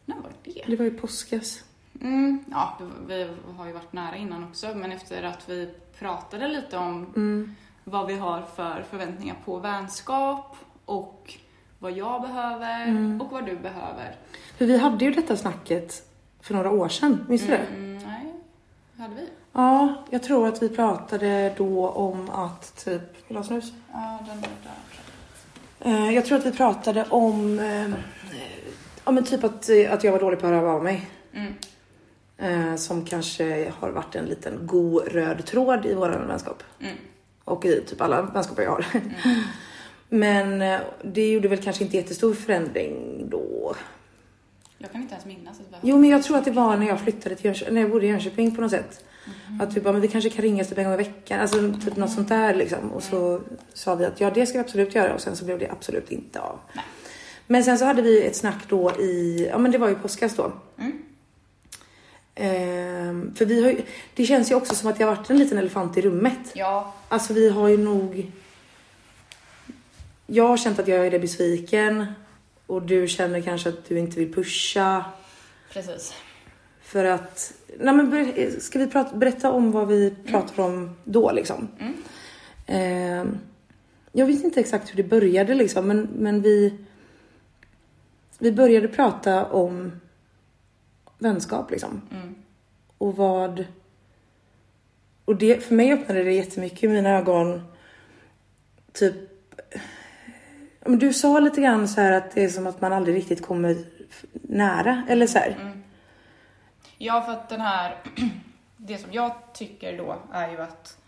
[0.05, 0.63] När var det?
[0.67, 1.65] Det var ju påskas.
[2.01, 6.77] Mm, ja, vi har ju varit nära innan också, men efter att vi pratade lite
[6.77, 7.55] om Mm.
[7.85, 11.35] vad vi har för förväntningar på vänskap och
[11.79, 13.21] vad jag behöver Mm.
[13.21, 14.17] och vad du behöver.
[14.59, 16.09] För vi hade ju detta snacket
[16.41, 17.67] för några år sedan, minns du det?
[19.03, 19.29] Mm, hade vi?
[19.53, 23.73] Ja, jag tror att vi pratade då om att typ, vill du ha snus?
[23.93, 26.09] Ja, den var där.
[26.09, 27.91] Eh, jag tror att vi pratade om, eh,
[29.05, 31.11] ja men typ att, eh, att jag var dålig på att höra av mig.
[31.33, 31.55] Mm,
[32.37, 36.63] Eh, som kanske har varit en liten god röd tråd i våran vänskap.
[36.81, 36.97] mm,
[37.45, 38.87] Och i typ alla vänskaper jag har.
[40.09, 43.75] Men eh, det gjorde väl kanske inte jättestor förändring då.
[44.83, 46.87] Jag kan inte ens minnas att vi Jo men jag tror att det var när
[46.87, 49.05] jag flyttade till Jönköping, när jag bodde i Jönköping på något sätt.
[49.61, 51.41] Att vi bara, men vi kanske kan ringas typ en gång i veckan.
[51.41, 52.93] Alltså typ något sånt där liksom.
[52.93, 53.41] Och så
[53.75, 56.11] sa vi att ja det ska vi absolut göra och sen så blev det absolut
[56.11, 56.59] inte av.
[56.73, 56.85] Nej.
[57.47, 60.37] Men sen så hade vi ett snack då i, ja men det var ju påskas
[60.37, 60.53] då.
[60.79, 60.93] Mm.
[62.35, 63.83] Ehm, för vi har ju,
[64.15, 66.53] det känns ju också som att jag har varit en liten elefant i rummet.
[66.55, 68.33] Ja, Alltså vi har ju nog...
[70.27, 72.07] Jag har känt att jag är det besviken.
[72.73, 75.05] Och du känner kanske att du inte vill pusha.
[75.73, 76.15] precis.
[76.83, 77.53] För att...
[77.79, 81.69] Nej men ska vi prata, berätta om vad vi pratar om då liksom?
[81.81, 81.95] Mm.
[82.67, 83.39] Ehm,
[84.13, 86.79] jag vet inte exakt hur det började liksom men, men vi...
[88.39, 90.01] Vi började prata om
[91.19, 92.03] vänskap liksom.
[92.11, 92.35] Mm.
[92.99, 93.65] Och vad...
[95.25, 97.63] Och det, för mig öppnade det jättemycket i mina ögon.
[98.93, 99.15] Typ...
[100.85, 103.47] Men du sa lite grann så här att det är som att man aldrig riktigt
[103.47, 103.77] kommer
[104.33, 105.03] nära.
[105.09, 105.57] Eller så här.
[105.61, 105.83] Mm.
[106.99, 107.97] Ja, för att den här...
[108.77, 110.99] Det som jag tycker då är ju att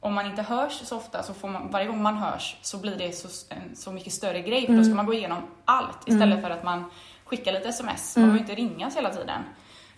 [0.00, 2.96] om man inte hörs så ofta så får man, varje gång man hörs så blir
[2.96, 6.42] det så, en så mycket större grej för då ska man gå igenom allt istället
[6.42, 6.84] för att man
[7.24, 8.16] skickar lite sms.
[8.16, 9.42] Man behöver inte ringas hela tiden.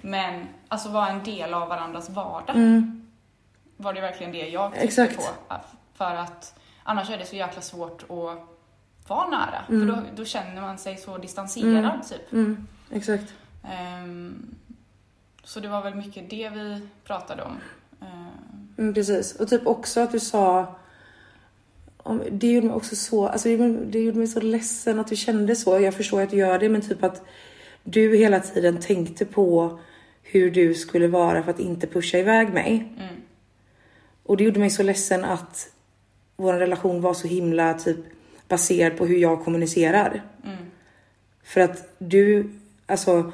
[0.03, 3.11] Men alltså vara en del av varandras vardag Mm.
[3.77, 5.17] var det verkligen det jag tyckte Exakt.
[5.17, 5.55] på.
[5.95, 8.49] För att annars är det så jäkla svårt att
[9.09, 9.65] vara nära.
[9.69, 9.81] Mm.
[9.89, 12.33] För då, då känner man sig så distanserad typ.
[12.33, 13.35] Mm, exakt.
[13.73, 14.55] Ehm,
[15.45, 17.57] så det var väl mycket det vi pratade om.
[18.79, 19.35] Mm, precis.
[19.37, 20.75] Och typ också att du sa...
[22.31, 23.27] Det gjorde mig också så...
[23.29, 25.81] Alltså det, gjorde- det gjorde mig så ledsen att du kände så.
[25.81, 27.23] Jag förstår att du gör det men typ att
[27.85, 29.79] du hela tiden tänkte på
[30.23, 32.93] hur du skulle vara för att inte pusha iväg mig.
[32.99, 33.15] mm,
[34.23, 35.69] Och det gjorde mig så ledsen att
[36.37, 37.99] vår relation var så himla typ
[38.49, 40.23] baserad på hur jag kommunicerar.
[40.45, 40.57] Mm.
[41.43, 42.51] För att du,
[42.87, 43.33] alltså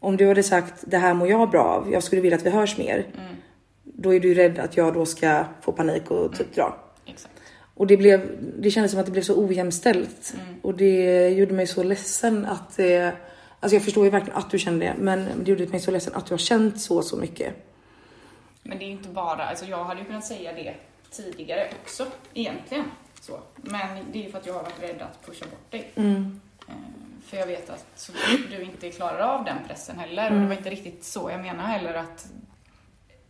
[0.00, 2.50] om du hade sagt det här mår jag bra av, jag skulle vilja att vi
[2.50, 2.96] hörs mer.
[2.96, 3.36] Mm.
[3.82, 6.76] Då är du rädd att jag då ska få panik och typ dra.
[7.06, 7.34] Exakt.
[7.74, 10.34] Och det, blev, det kändes som att det blev så ojämställt.
[10.34, 10.60] Mm.
[10.62, 13.12] Och det gjorde mig så ledsen att det...
[13.60, 16.14] Alltså jag förstår ju verkligen att du kände det, men det gjorde mig så ledsen
[16.14, 17.54] att du har känt så, så mycket.
[18.62, 20.74] Men det är ju inte bara, alltså jag hade ju kunnat säga det
[21.10, 22.84] tidigare också egentligen.
[23.20, 23.40] Så.
[23.56, 25.90] Men det är ju för att jag har varit rädd att pusha bort dig.
[25.94, 26.40] Mm.
[26.68, 26.74] Eh,
[27.24, 28.10] För jag vet att
[28.50, 30.24] du inte klarar av den pressen heller.
[30.24, 30.48] Och det Mm.
[30.48, 32.26] var inte riktigt så jag menar heller att,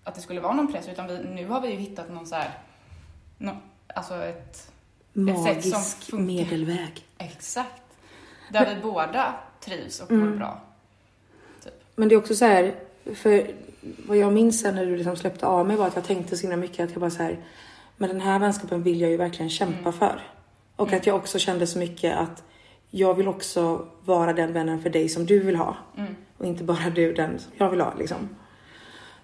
[0.05, 0.89] att det skulle vara någon press.
[0.89, 2.51] Utan vi, nu har vi ju hittat någon så här,
[3.39, 3.57] nå,
[3.95, 4.71] alltså ett,
[5.45, 6.25] sätt som funkar.
[6.27, 7.07] medelväg.
[7.19, 7.83] exakt.
[8.53, 10.39] Där vi båda trivs och mår Mm.
[10.39, 10.61] bra.
[11.97, 12.75] Men det är också så här,
[13.15, 13.51] för
[14.07, 16.43] vad jag minns sen när du liksom släppte av mig var att jag tänkte så
[16.43, 17.37] himla mycket att jag bara så här,
[18.01, 19.93] men den här vänskapen vill jag ju verkligen kämpa Mm.
[19.93, 20.21] för.
[20.77, 21.01] Och Mm.
[21.01, 22.43] att jag också kände så mycket att
[22.91, 25.77] jag vill också vara den vännen för dig som du vill ha.
[25.97, 26.17] Mm.
[26.39, 28.29] Och inte bara du den som jag vill ha liksom.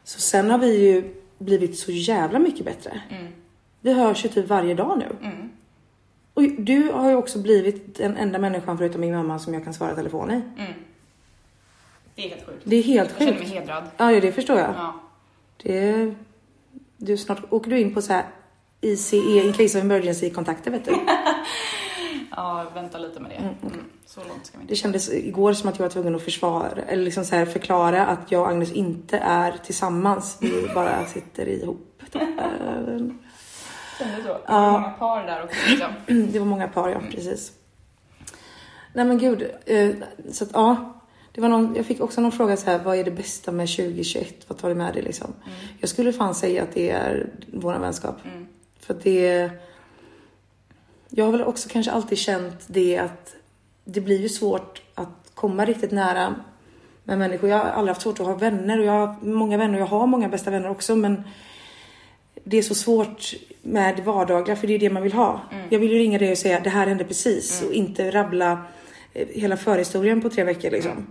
[0.04, 3.00] Så sen har vi ju blivit så jävla mycket bättre.
[3.10, 3.32] Mm.
[3.80, 5.28] Vi hörs ju typ varje dag nu.
[5.28, 5.50] Mm.
[6.34, 9.74] Och du har ju också blivit den enda människan förutom min mamma som jag kan
[9.74, 10.34] svara telefon i.
[10.34, 10.72] Mm.
[12.14, 12.62] Det är helt sjukt.
[12.64, 13.52] Det är helt Jag känner mig sjukt.
[13.54, 13.84] hedrad.
[13.96, 14.70] Ja, ja, det förstår jag.
[14.76, 14.94] Ja.
[15.62, 16.14] Det,
[16.96, 18.24] du, snart åker du in på så här
[18.92, 20.90] ICE, case of emergency kontakter vet du.
[22.36, 23.36] ja, vänta lite med det.
[23.36, 23.54] Mm.
[23.62, 23.84] Mm.
[24.06, 24.72] Så långt ska vi inte.
[24.72, 28.06] Det kändes igår som att jag var tvungen att försvara, eller liksom så här förklara
[28.06, 30.38] att jag och Agnes inte är tillsammans.
[30.40, 32.02] Vi bara sitter ihop.
[33.98, 34.28] Kände så?
[34.28, 34.60] Det Ja.
[34.60, 35.92] var många par där också liksom.
[36.32, 37.52] Det var många par, ja precis.
[38.92, 39.90] Nej men gud, eh,
[40.32, 40.92] så att ja.
[41.32, 43.68] Det var någon, jag fick också någon fråga så här, vad är det bästa med
[43.68, 44.44] 2021?
[44.48, 45.32] Vad tar du med dig liksom?
[45.46, 45.58] Mm.
[45.80, 48.16] Jag skulle fan säga att det är vår vänskap.
[48.24, 48.46] Mm.
[48.86, 49.50] För att det...
[51.08, 53.34] Jag har väl också kanske alltid känt det att
[53.84, 56.34] det blir ju svårt att komma riktigt nära
[57.04, 57.50] med människor.
[57.50, 59.86] Jag har aldrig haft svårt att ha vänner och jag har många vänner och jag
[59.86, 61.22] har många bästa vänner också men
[62.44, 65.40] det är så svårt med det vardagliga för det är det man vill ha.
[65.52, 65.66] Mm.
[65.70, 67.68] Jag vill ju ringa dig och säga det här hände precis Mm.
[67.68, 68.64] och inte rabbla
[69.12, 71.06] eh, hela förhistorien på tre veckor liksom.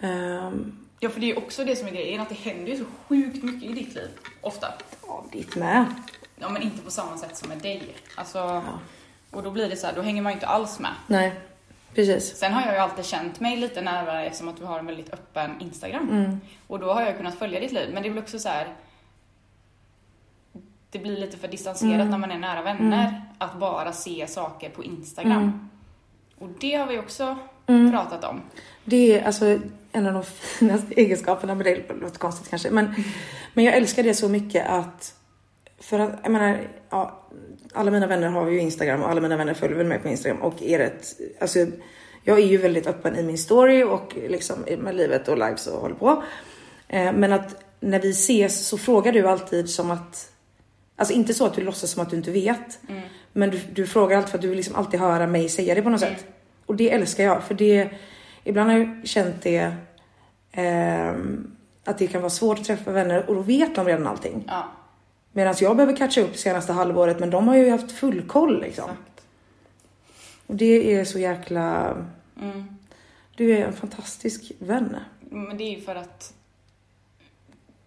[0.00, 2.78] Ehm, Ja, för det är ju också det som är grejen, att det händer ju
[2.78, 4.08] så sjukt mycket i ditt liv.
[4.40, 4.66] Ofta.
[5.06, 5.84] ja, ditt med.
[6.36, 7.82] Ja, men inte på samma sätt som med dig.
[8.16, 8.62] Alltså, Ja.
[9.30, 10.90] Och då blir det så här, då hänger man ju inte alls med.
[11.06, 11.32] Nej,
[11.94, 12.36] precis.
[12.36, 15.12] Sen har jag ju alltid känt mig lite närmare eftersom att du har en väldigt
[15.12, 16.08] öppen Instagram.
[16.10, 16.40] Mm.
[16.66, 17.90] Och då har jag kunnat följa ditt liv.
[17.94, 18.74] Men det väl också så här.
[20.90, 22.10] Det blir lite för distanserat Mm.
[22.10, 23.22] när man är nära vänner.
[23.38, 25.32] Att bara se saker på Instagram.
[25.42, 25.68] Mm.
[26.38, 27.92] Och det har vi också Mm.
[27.92, 28.42] pratat om.
[28.84, 29.58] Det är alltså
[29.92, 30.22] en av de
[30.58, 31.84] finaste egenskaperna med dig.
[31.88, 32.94] Det låter konstigt kanske, men,
[33.54, 35.14] men jag älskar det så mycket att
[35.80, 36.58] för att jag menar,
[36.90, 37.22] ja,
[37.72, 40.42] alla mina vänner har ju Instagram och alla mina vänner följer väl mig på Instagram
[40.42, 41.06] och är rätt,
[41.40, 41.58] alltså
[42.24, 45.80] jag är ju väldigt öppen i min story och liksom med livet och lives och
[45.80, 46.22] håller på.
[46.88, 50.30] Eh, men att när vi ses så frågar du alltid som att,
[50.96, 53.02] alltså inte så att du låtsas som att du inte vet, Mm.
[53.32, 55.82] men du, du frågar alltid för att du vill liksom alltid höra mig säga det
[55.82, 56.14] på något Mm.
[56.14, 56.26] sätt.
[56.66, 57.90] Och det älskar jag för det,
[58.44, 59.72] ibland har jag känt det
[60.52, 61.50] ehm,
[61.84, 64.44] att det kan vara svårt att träffa vänner och då vet de redan allting.
[64.48, 64.68] Ja,
[65.36, 68.84] Medan jag behöver catcha upp senaste halvåret men de har ju haft full koll liksom.
[68.90, 69.26] exakt.
[70.46, 71.96] Och det är så jäkla,
[72.42, 72.64] Mm.
[73.36, 74.96] du är en fantastisk vän.
[75.20, 76.34] Men det är ju för att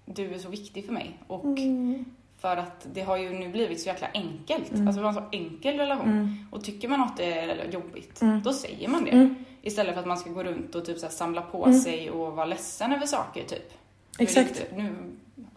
[0.06, 1.18] du är så viktig för mig.
[1.28, 2.06] Och Mm.
[2.40, 4.72] för att det har ju nu blivit så jäkla enkelt.
[4.72, 4.88] Mm.
[4.88, 6.08] Alltså vi har en så enkel relation.
[6.10, 6.36] Mm.
[6.52, 8.42] Och tycker man något är jobbigt, Mm.
[8.44, 9.12] då säger man det.
[9.12, 9.36] Mm.
[9.62, 12.46] Istället för att man ska gå runt och typ så samla på sig och vara
[12.46, 13.74] ledsen över saker typ.
[14.20, 14.64] Exakt.
[14.76, 14.96] Nu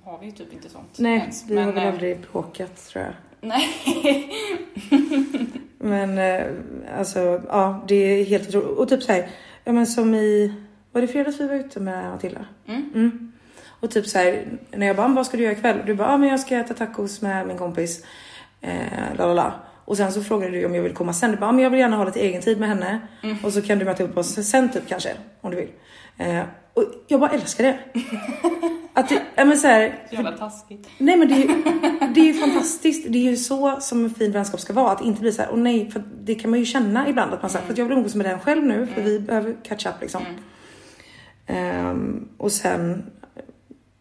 [0.04, 1.44] har vi ju typ inte sånt Nej, ens.
[1.48, 3.14] vi har Men, väl eh, aldrig bråkat tror jag.
[3.40, 3.68] Nej.
[5.78, 6.46] Men eh,
[6.98, 8.78] alltså, ja, det är helt otroligt.
[8.78, 9.28] Och typ så här,
[9.64, 10.54] ja men som i,
[10.92, 12.44] var det fredags vi var ute med Matilda?
[12.68, 12.90] Mm.
[12.94, 13.32] Mm.
[13.80, 15.78] Och typ så här, när jag bara, "Men vad ska du göra ikväll?
[15.86, 18.04] Du bara, ja men jag ska äta tacos med min kompis.
[18.60, 19.52] Eh, la la la.
[19.84, 21.30] Och sen så frågade du om jag vill komma sen.
[21.30, 23.00] Du bara, men jag vill gärna ha lite egen tid med henne.
[23.22, 23.36] Mm.
[23.44, 25.68] Och så kan du möta upp oss sen typ kanske, om du vill.
[26.18, 26.42] Eh,
[26.74, 27.78] och jag bara älskar det.
[28.94, 30.88] Att det, ja men så här, jävla taskigt.
[30.98, 31.48] Nej men det är,
[32.14, 33.06] det är ju fantastiskt.
[33.08, 34.90] Det är ju så som en fin vänskap ska vara.
[34.92, 37.34] Att inte bli så här, åh nej, för det kan man ju känna ibland.
[37.34, 39.04] Att man säger, för att jag vill umgås med den själv nu, för Mm.
[39.12, 40.22] vi behöver catch up liksom.
[40.26, 40.36] Mm.
[41.46, 43.02] Ehm, och sen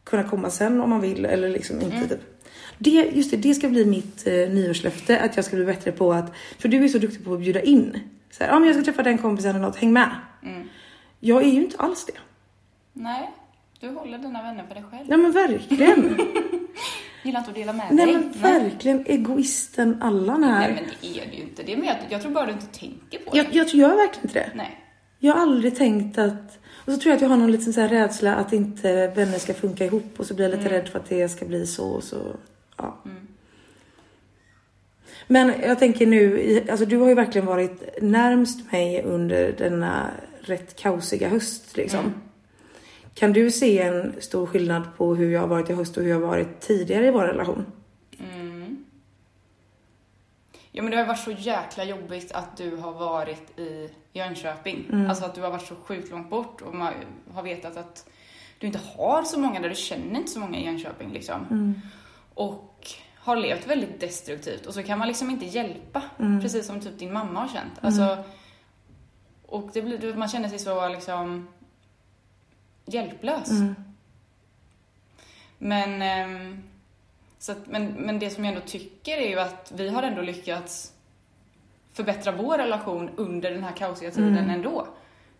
[0.03, 2.09] kunna komma sen om man vill eller liksom inte Mm.
[2.09, 2.19] typ.
[2.77, 5.19] Det, just det, det ska bli mitt eh, nyårslöfte.
[5.19, 7.61] Att jag ska bli bättre på att, för du är så duktig på att bjuda
[7.61, 7.99] in.
[8.31, 10.09] Så här, ja men jag ska träffa den kompisen eller något, häng med.
[10.43, 10.67] Mm.
[11.19, 12.13] Jag är ju inte alls det.
[12.93, 13.29] Nej,
[13.79, 15.05] du håller dina vänner för dig själv.
[15.09, 16.17] Ja men verkligen.
[17.23, 18.15] Gillar inte att dela med Nej dig.
[18.15, 20.59] men verkligen egoisten Allan här.
[20.59, 21.63] Nej, men det är det ju inte.
[21.63, 23.37] Det är mer att jag tror bara du inte tänker på det.
[23.37, 24.51] jag, jag gör verkligen inte det.
[24.55, 24.77] Nej.
[25.19, 26.59] Jag har aldrig tänkt att...
[26.85, 29.39] Och så tror jag att jag har någon liten så här rädsla att inte vänner
[29.39, 31.89] ska funka ihop och så blir jag lite rädd för att det ska bli så
[31.89, 32.35] och så.
[32.77, 32.97] Ja.
[35.27, 40.75] Men jag tänker nu, alltså du har ju verkligen varit närmst mig under denna rätt
[40.75, 42.13] kaosiga höst liksom.
[43.13, 46.09] Kan du se en stor skillnad på hur jag har varit i höst och hur
[46.09, 47.65] jag har varit tidigare i vår relation?
[48.19, 48.85] Mm.
[50.71, 55.05] Ja men det har varit så jäkla jobbigt att du har varit i Jönköping.
[55.09, 56.93] Alltså att du har varit så sjukt långt bort och man
[57.33, 58.09] har vetat att
[58.59, 61.75] du inte har så många där, du känner inte så många i Jönköping liksom.
[62.33, 66.01] Och har levt väldigt destruktivt och så kan man liksom inte hjälpa.
[66.41, 67.73] Precis som typ din mamma har känt.
[67.81, 68.23] Alltså,
[69.45, 71.47] och det blir, man känner sig så liksom
[72.85, 73.49] hjälplös.
[75.57, 76.63] Men, ehm,
[77.39, 80.21] så att, men, men det som jag ändå tycker är ju att vi har ändå
[80.21, 80.93] lyckats
[81.93, 84.87] förbättra vår relation under den här kaosiga tiden ändå.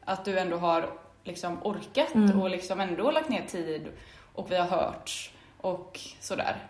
[0.05, 0.89] Att du ändå har
[1.23, 3.87] liksom orkat och liksom ändå lagt ner tid
[4.33, 6.67] och vi har hörts och sådär.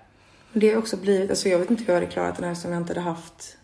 [0.53, 2.71] Det har också blivit, alltså jag vet inte hur jag hade klarat den här som
[2.71, 3.57] jag inte hade haft,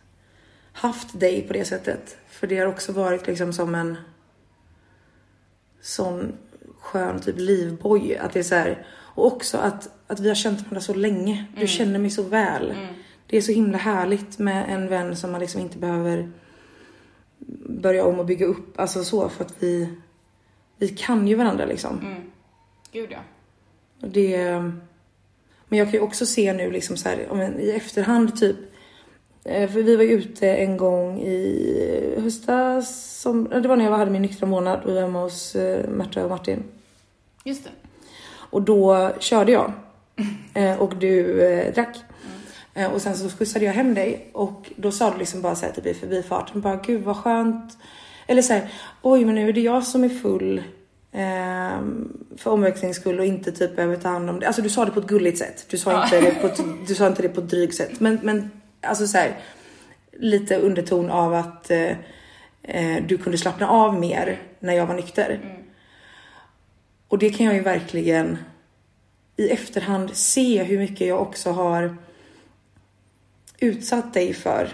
[0.73, 2.17] haft dig på det sättet.
[2.27, 3.97] För det har också varit liksom som en
[5.81, 6.37] sån
[6.79, 8.17] skön typ livboj.
[8.17, 11.45] Att det är så här, och också att, att vi har känt varandra så länge.
[11.59, 12.73] Du känner mig så väl.
[13.27, 16.31] Det är så himla härligt med en vän som man liksom inte behöver
[17.69, 18.79] börja om och bygga upp.
[18.79, 19.89] Alltså så för att vi,
[20.77, 21.99] vi kan ju varandra liksom.
[21.99, 22.31] Mm.
[22.91, 23.19] Gud ja.
[24.01, 24.51] Och det,
[25.67, 28.57] men jag kan ju också se nu liksom så här, om en, i efterhand typ.
[29.47, 33.13] Eh, För vi var ute en gång i höstas.
[33.21, 35.89] Som, det var när jag hade min nyktra månad och vi var hemma hos eh,
[35.89, 36.63] Märta och Martin.
[37.43, 37.69] Just det.
[38.49, 39.73] Och då körde jag.
[40.53, 41.97] Eh, och du eh, drack.
[42.73, 44.29] Eh, och sen så skjutsade jag hem dig.
[44.33, 46.61] Och då sa du liksom bara så här typ i förbifarten.
[46.61, 47.77] Bara gud vad skönt.
[48.27, 50.57] Eller så här, oj men nu är det jag som är full.
[51.11, 51.81] Eh,
[52.37, 54.47] för omväxlings skull och inte typ behöver ta hand om det.
[54.47, 55.65] Alltså du sa det på ett gulligt sätt.
[55.69, 57.99] Du sa, inte, det på ett, du sa inte det på ett drygt sätt.
[57.99, 58.51] Men, men
[58.81, 59.37] alltså så här,
[60.11, 61.97] lite underton av att eh,
[62.63, 65.39] eh, du kunde slappna av mer när jag var nykter.
[67.07, 68.37] Och det kan jag ju verkligen
[69.37, 71.97] i efterhand se hur mycket jag också har
[73.59, 74.69] utsatt dig för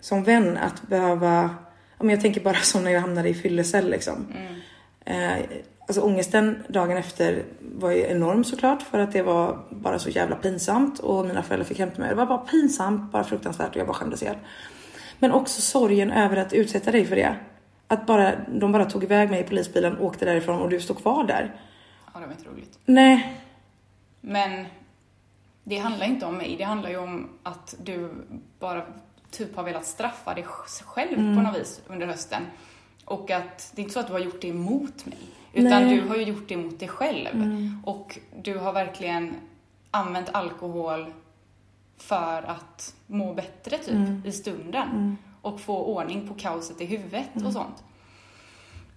[0.00, 1.54] som vän att behöva,
[1.98, 4.26] om jag tänker bara som när jag hamnade i fyllecell liksom.
[5.04, 5.38] Eh,
[5.86, 10.36] alltså ångesten dagen efter var ju enorm såklart för att det var bara så jävla
[10.36, 12.08] pinsamt och mina föräldrar fick hämta mig.
[12.08, 14.36] Det var bara pinsamt, bara fruktansvärt och jag bara skämdes ihjäl.
[15.18, 17.36] Men också sorgen över att utsätta dig för det.
[17.88, 21.24] Att bara, de bara tog iväg mig i polisbilen, åkte därifrån och du stod kvar
[21.24, 21.60] där.
[22.14, 22.78] Ja, det var inte roligt.
[22.84, 23.42] Nej,
[24.20, 24.66] Men
[25.64, 26.54] det handlar inte om mig.
[26.58, 28.10] Det handlar ju om att du
[28.58, 28.82] bara
[29.30, 32.42] typ har velat straffa dig själv på något vis under hösten.
[33.04, 35.18] Och att det är inte så att du har gjort det emot mig.
[35.56, 35.96] Utan Nej.
[35.96, 37.28] du har ju gjort det mot dig själv.
[37.84, 39.34] Och du har verkligen
[39.90, 41.06] använt alkohol
[41.96, 45.16] för att må bättre typ i stunden.
[45.42, 47.84] Och få ordning på kaoset i huvudet och sånt.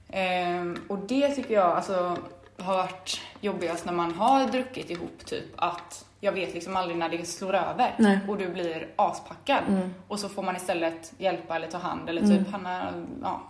[0.10, 2.18] Ehm, och det tycker jag alltså
[2.58, 7.10] har varit jobbigast när man har druckit ihop typ att jag vet liksom aldrig när
[7.10, 8.20] det slår över Nej.
[8.28, 9.64] och du blir aspackad
[10.08, 13.42] och så får man istället hjälpa eller ta hand eller typ Hanna, ja.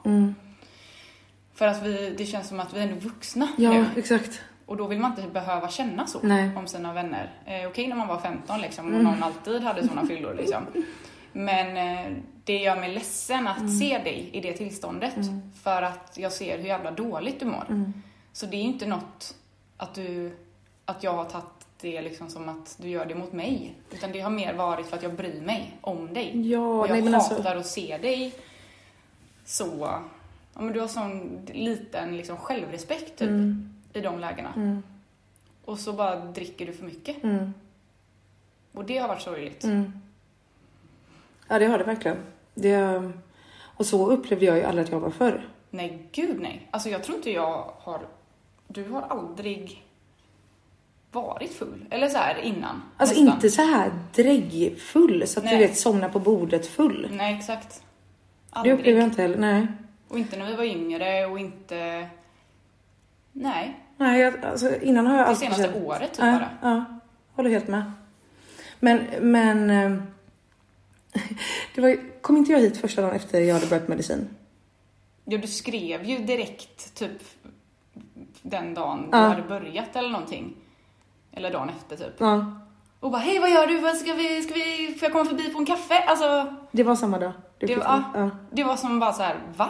[1.60, 4.42] För att vi, det känns som att vi är ändå vuxna ja nu exakt.
[4.66, 6.52] och då vill man inte behöva känna så Nej.
[6.56, 7.34] om sina vänner.
[7.46, 10.66] Eh, Okej när man var 15 liksom och någon alltid hade såna fyllor liksom.
[11.32, 15.14] Men eh, det gör mig ledsen att se dig i det tillståndet
[15.64, 17.92] för att jag ser hur jävla dåligt du mår.
[18.34, 19.36] Så det är inte något
[19.78, 20.38] att du,
[20.86, 23.76] att jag har tagit det liksom som att du gör det mot mig.
[23.92, 26.52] Utan det har mer varit för att jag bryr mig om dig.
[26.52, 27.58] Ja, och jag nej men hatar alltså.
[27.58, 28.34] att se dig
[29.46, 30.00] så,
[30.56, 33.70] ja men du har sån liten liksom självrespekt typ Mm.
[33.94, 34.82] i de lägena.
[35.66, 37.24] Och så bara dricker du för mycket.
[37.24, 37.54] Mm.
[38.72, 39.64] Och det har varit sorgligt.
[39.64, 39.94] Mm.
[41.48, 42.18] Ja det har det verkligen.
[42.54, 43.12] Det,
[43.62, 45.48] och så upplevde jag ju aldrig att jag var förr.
[45.70, 46.68] Nej, gud nej.
[46.72, 48.02] Alltså jag tror inte jag har...
[48.68, 49.84] Du har aldrig
[51.12, 51.86] varit full.
[51.90, 52.82] Eller så här innan.
[52.98, 53.36] Alltså nästan.
[53.36, 55.58] inte så här dräggfull så att Nej.
[55.58, 57.08] du vet somna på bordet full.
[57.12, 57.70] Nej, exakt.
[57.80, 57.84] Det
[58.50, 58.74] Aldrig.
[58.76, 59.38] upplever jag inte heller.
[59.38, 59.68] Nej.
[60.10, 62.08] Och inte när vi var yngre och inte...
[63.32, 66.50] Nej, Nej, jag, alltså, innan har jag det alltid senaste känt- året typ ja, bara.
[66.62, 66.86] Ja,
[67.36, 67.92] håller helt med.
[68.80, 69.70] Men, men...
[69.70, 70.02] eh,
[71.76, 74.30] Det var, ju- kom inte jag hit första dagen efter jag hade börjat medicin?
[75.26, 77.22] Ja, du skrev ju direkt typ
[78.42, 79.24] den dagen du Ja.
[79.24, 80.56] hade börjat eller någonting.
[81.32, 82.16] Eller dagen efter typ.
[82.18, 82.60] Ja.
[83.00, 83.78] Och bara, hej vad gör du?
[83.80, 86.04] Vad Ska vi, ska vi, får jag komma förbi på en kaffe?
[86.08, 87.32] Alltså, Det var samma dag.
[87.58, 88.30] Det, fick var, ja.
[88.52, 89.70] det var som bara så här, va?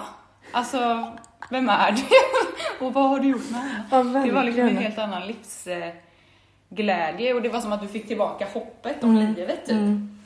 [0.51, 1.11] Alltså,
[1.49, 2.01] vem är du?
[2.85, 3.83] och vad har du gjort med henne?
[3.91, 8.07] Ja, Det var liksom en helt annan livsglädje och det var som att du fick
[8.07, 9.33] tillbaka hoppet om Mm.
[9.33, 9.71] livet typ.
[9.75, 10.19] Mm.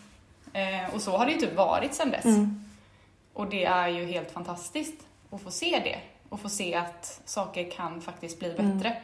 [0.54, 2.26] Eh, och så har det ju typ varit sedan dess.
[2.26, 2.64] Mm.
[3.34, 5.02] Och det är ju helt fantastiskt
[5.32, 6.00] att få se det.
[6.30, 8.78] Och få se att saker kan faktiskt bli Mm.
[8.78, 8.98] bättre.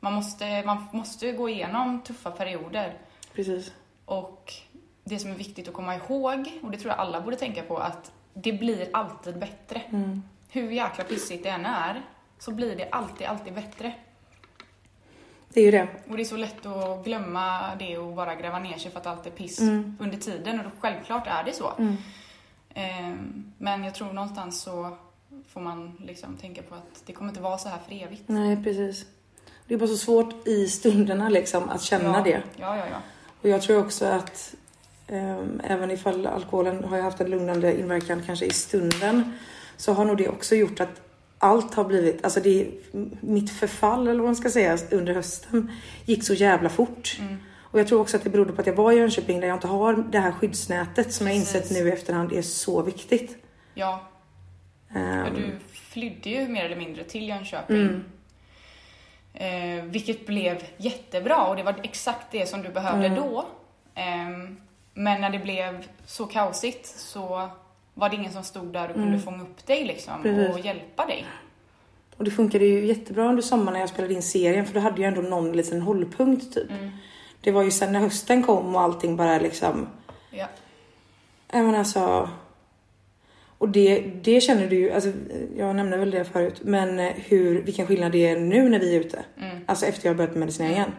[0.00, 2.94] Man, måste, man måste gå igenom tuffa perioder.
[3.34, 3.72] Precis.
[4.04, 4.52] Och
[5.04, 7.78] det som är viktigt att komma ihåg, och det tror jag alla borde tänka på,
[7.78, 9.80] att det blir alltid bättre.
[9.88, 10.22] Mm.
[10.50, 12.02] Hur jäkla pissigt det än är,
[12.38, 13.92] så blir det alltid, alltid bättre.
[15.48, 15.88] Det är ju det.
[16.08, 19.06] Och det är så lätt att glömma det och bara gräva ner sig för att
[19.06, 19.96] allt är piss Mm.
[20.00, 20.58] under tiden.
[20.58, 21.72] Och då, självklart är det så.
[21.78, 21.96] Mm.
[22.74, 24.96] Ehm, Men jag tror någonstans så
[25.48, 28.22] får man liksom tänka på att det kommer inte vara så här för evigt.
[28.26, 29.06] Nej, precis.
[29.66, 32.24] Det är bara så svårt i stunderna liksom att känna ja.
[32.24, 32.42] det.
[32.56, 32.96] Ja, ja, ja.
[33.42, 34.54] Och jag tror också att
[35.06, 39.32] ehm, även ifall alkoholen har haft en lugnande inverkan kanske i stunden
[39.76, 41.00] så har nog det också gjort att
[41.38, 42.68] allt har blivit, alltså det,
[43.20, 45.70] mitt förfall eller vad man ska säga under hösten
[46.04, 47.16] gick så jävla fort.
[47.20, 47.36] Mm.
[47.58, 49.56] Och jag tror också att det berodde på att jag var i Jönköping där jag
[49.56, 51.54] inte har det här skyddsnätet som jag Precis.
[51.54, 53.36] insett nu i efterhand är så viktigt.
[53.74, 54.00] Ja,
[54.92, 57.76] för du flydde ju mer eller mindre till Jönköping.
[57.76, 58.04] Mm.
[59.34, 63.22] Eh, vilket blev jättebra och det var exakt det som du behövde Mm.
[63.22, 63.46] då.
[63.94, 64.56] Ehm,
[64.94, 67.50] men när det blev så kaosigt så
[67.98, 69.20] var det ingen som stod där och kunde Mm.
[69.22, 70.54] fånga upp dig liksom Precis.
[70.54, 71.26] och hjälpa dig.
[72.16, 75.02] Och det funkade ju jättebra under sommaren när jag spelade in serien för då hade
[75.02, 76.70] jag ändå någon liten hållpunkt typ.
[76.70, 76.90] Mm.
[77.40, 79.86] Det var ju sen när hösten kom och allting bara liksom
[80.30, 80.46] Ja.
[81.52, 82.30] Ja men alltså.
[83.58, 85.12] Och det, det känner du ju, alltså,
[85.56, 88.96] jag nämnde väl det förut, men eh, hur, vilken skillnad det är nu när vi
[88.96, 89.24] är ute.
[89.40, 89.58] Mm.
[89.66, 90.90] Alltså efter jag har börjat med medicineringen.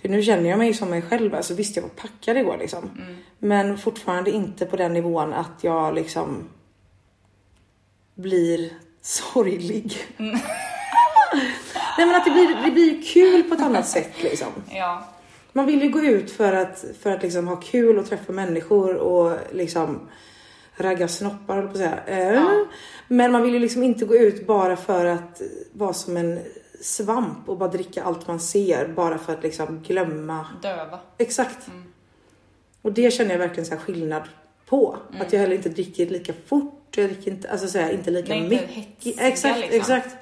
[0.00, 2.90] För nu känner jag mig som mig själv, alltså visst jag var packad igår liksom.
[2.98, 3.16] Mm.
[3.38, 6.48] Men fortfarande inte på den nivån att jag liksom
[8.14, 8.72] blir
[9.02, 9.96] sorglig.
[10.18, 10.38] Mm.
[11.98, 14.48] Nej men att det blir, det blir kul på ett annat sätt liksom.
[14.70, 15.04] Ja.
[15.52, 18.94] Man vill ju gå ut för att, för att liksom ha kul och träffa människor
[18.94, 20.08] och liksom
[20.76, 21.98] ragga snoppar på att säga.
[22.06, 22.64] Eh, Ja.
[23.08, 25.42] Men man vill ju liksom inte gå ut bara för att
[25.72, 26.38] vara som en
[26.80, 30.46] svamp och bara dricka allt man ser bara för att liksom glömma.
[30.62, 31.00] Döva.
[31.18, 31.68] Exakt.
[31.68, 31.92] Mm.
[32.82, 34.22] Och det känner jag verkligen så här skillnad
[34.66, 34.96] på.
[35.10, 35.22] Mm.
[35.22, 36.96] Att jag heller inte dricker lika fort.
[36.96, 38.70] Jag dricker inte, alltså så här, inte lika Nej, mycket.
[38.70, 39.78] hetsiga, Exakt, liksom.
[39.80, 40.16] exakt.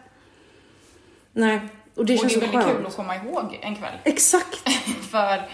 [1.33, 1.61] Nej,
[1.95, 2.77] och det och känns det är väldigt skönt.
[2.77, 3.95] kul att komma ihåg en kväll.
[4.05, 4.69] Exakt.
[5.11, 5.49] För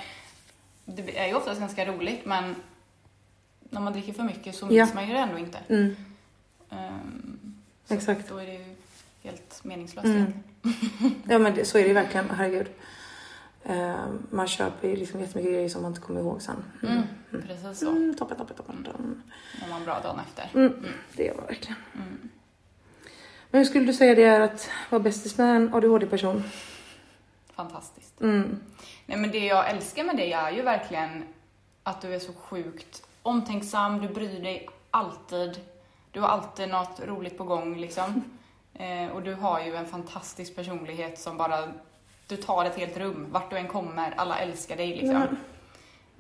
[0.84, 2.54] det är ju oftast ganska roligt men
[3.70, 4.70] när man dricker för mycket så Ja.
[4.70, 5.58] minns man ju det ändå inte.
[5.68, 5.96] Mm,
[7.88, 8.28] så exakt.
[8.28, 8.71] Då är det ju
[9.62, 10.32] helt meningslöst Mm.
[11.28, 12.66] Ja men det, så är det ju verkligen, herregud.
[13.64, 16.64] Eh, man köper ju liksom jättemycket grejer som man inte kommer ihåg sen.
[16.82, 17.02] Mm.
[17.46, 17.90] Precis så.
[17.90, 18.84] Mm, toppen, toppen, toppen.
[18.84, 19.22] toppen.
[19.60, 20.60] Mår man bra dagen efter.
[20.60, 20.84] Mm,
[21.16, 21.76] det gör man verkligen.
[21.94, 22.30] Mm.
[23.50, 26.42] Men hur skulle du säga det är att vara bästis med en ADHD-person?
[27.54, 28.20] Fantastiskt.
[28.20, 28.58] Mm,
[29.06, 31.24] Nej men det jag älskar med dig är ju verkligen
[31.82, 35.60] att du är så sjukt omtänksam, du bryr dig alltid.
[36.10, 38.24] Du har alltid något roligt på gång liksom.
[38.74, 41.72] Eh, och du har ju en fantastisk personlighet som bara,
[42.26, 45.20] du tar ett helt rum, vart du än kommer, alla älskar dig liksom.
[45.20, 45.26] Ja.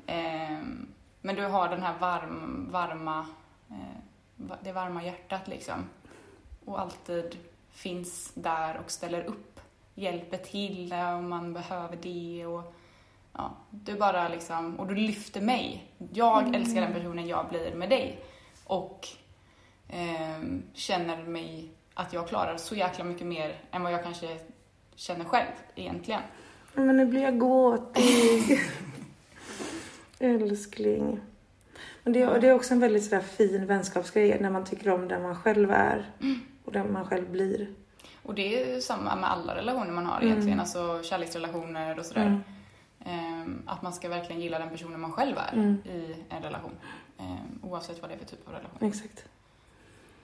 [0.06, 0.86] Ehm,
[1.20, 3.26] men du har den här varm, varma,
[3.70, 5.84] eh, det varma hjärtat liksom.
[6.64, 7.36] Och alltid
[7.70, 9.60] finns där och ställer upp.
[9.94, 12.74] Hjälper till eh, om man behöver det och
[13.32, 15.84] ja, du bara liksom, och du lyfter mig.
[16.12, 18.18] Jag älskar den personen jag blir med dig.
[18.64, 19.08] Och
[19.88, 24.38] ehm, känner mig att jag klarar så jäkla mycket mer än vad jag kanske
[24.94, 26.20] känner själv egentligen.
[26.74, 28.60] Men nu blir jag gåtig.
[30.18, 31.20] Älskling.
[32.02, 35.22] Men det, det är också en väldigt sådär fin vänskapsgrej när man tycker om den
[35.22, 36.10] man själv är
[36.64, 37.66] och den man själv blir.
[38.22, 42.26] Och det är samma med alla relationer man har egentligen, alltså kärleksrelationer och sådär.
[42.26, 42.40] Mm.
[43.04, 45.74] Ehm, att man ska verkligen gilla den personen man själv är Mm.
[45.84, 46.72] i en relation.
[47.18, 48.88] Ehm, oavsett vad det är för typ av relation.
[48.88, 49.24] Exakt.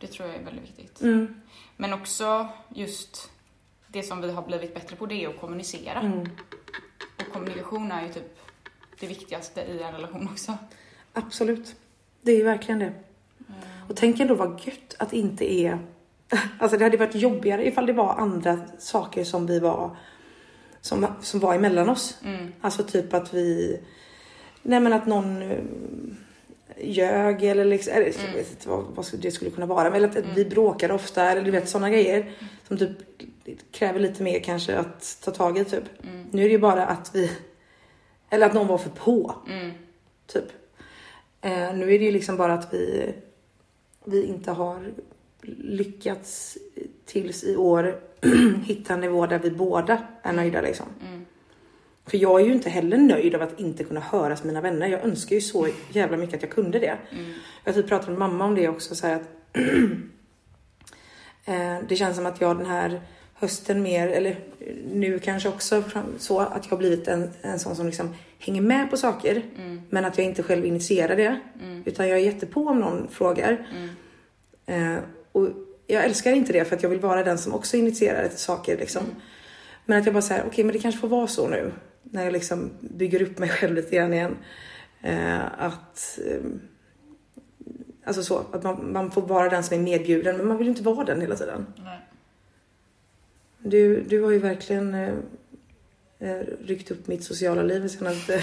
[0.01, 1.01] Det tror jag är väldigt viktigt.
[1.01, 1.40] Mm.
[1.76, 3.30] Men också just
[3.88, 6.01] det som vi har blivit bättre på, det är att kommunicera.
[6.01, 6.28] Mm.
[7.16, 8.38] Och kommunikation är ju typ
[9.01, 10.59] det viktigaste i en relation också.
[11.12, 11.76] Absolut.
[12.22, 12.86] Det är ju verkligen det.
[12.86, 13.55] Ehm,
[13.88, 15.78] Och tänk ändå vad gött att inte är...
[16.59, 19.96] Alltså det hade varit jobbigare ifall det var andra saker som vi var...
[20.80, 22.18] Som, som var emellan oss.
[22.24, 23.80] Mm, Alltså typ att vi...
[24.62, 25.42] Nej men att någon
[26.83, 27.93] ljög eller liksom...
[27.93, 28.33] Eller, Jag Mm.
[28.37, 29.91] vet inte vad, vad det skulle kunna vara.
[29.91, 32.31] Men att vi bråkade ofta eller du vet sådana grejer.
[32.68, 32.91] Som typ
[33.72, 35.85] kräver lite mer kanske att ta tag i typ.
[36.05, 37.31] mm, Nu är det ju bara att vi
[38.31, 39.35] Eller att någon var för på.
[39.51, 39.70] Mm.
[40.26, 40.45] Typ.
[41.41, 43.12] Eh, nu är det ju liksom bara att vi,
[44.05, 44.93] vi inte har
[45.59, 46.59] lyckats
[47.07, 48.01] tills i år
[48.64, 50.87] hitta en nivå där vi båda är nöjda liksom.
[51.09, 51.18] Mm.
[52.09, 54.88] För jag är ju inte heller nöjd av att inte kunna höras mina vänner.
[54.88, 56.98] Jag önskar ju så jävla mycket att jag kunde det.
[57.11, 57.32] Mm.
[57.64, 59.28] Jag typ pratade med mamma om det också så här att
[61.44, 63.00] eh, det känns som att jag den här
[63.34, 64.38] hösten mer, eller
[64.92, 65.84] nu kanske också
[66.18, 69.82] så att jag har blivit en, en sån som liksom hänger med på saker Mm.
[69.90, 71.40] men att jag inte själv initierar det.
[71.62, 71.82] Mm.
[71.86, 73.66] Utan jag är jättepå om någon frågar.
[73.76, 74.96] Mm.
[74.96, 75.02] Eh,
[75.32, 75.48] och
[75.86, 79.04] jag älskar inte det för att jag vill vara den som också initierar saker liksom.
[79.04, 79.16] Mm.
[79.84, 81.72] Men att jag bara säger, okej men det kanske får vara så nu.
[82.03, 84.36] När jag liksom bygger upp mig själv lite grann igen.
[85.03, 86.40] Eh, att eh,
[88.09, 90.70] Alltså så, att man, man får vara den som är medbjuden men man vill ju
[90.70, 91.66] inte vara den hela tiden.
[91.76, 91.99] Nej.
[93.59, 95.14] Du, du har ju verkligen eh,
[96.18, 98.32] eh, ryckt upp mitt sociala liv senaste...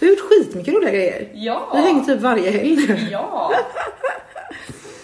[0.00, 1.30] Vi har gjort skitmycket roliga grejer.
[1.34, 1.70] Ja!
[1.74, 3.08] Vi hänger typ varje helg.
[3.10, 3.52] Ja!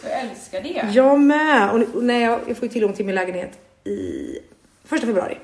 [0.03, 0.91] Jag älskar det.
[0.93, 1.71] Jag med!
[1.71, 4.39] Och, och när jag, jag får tillgång till min lägenhet i
[4.85, 5.39] första februari.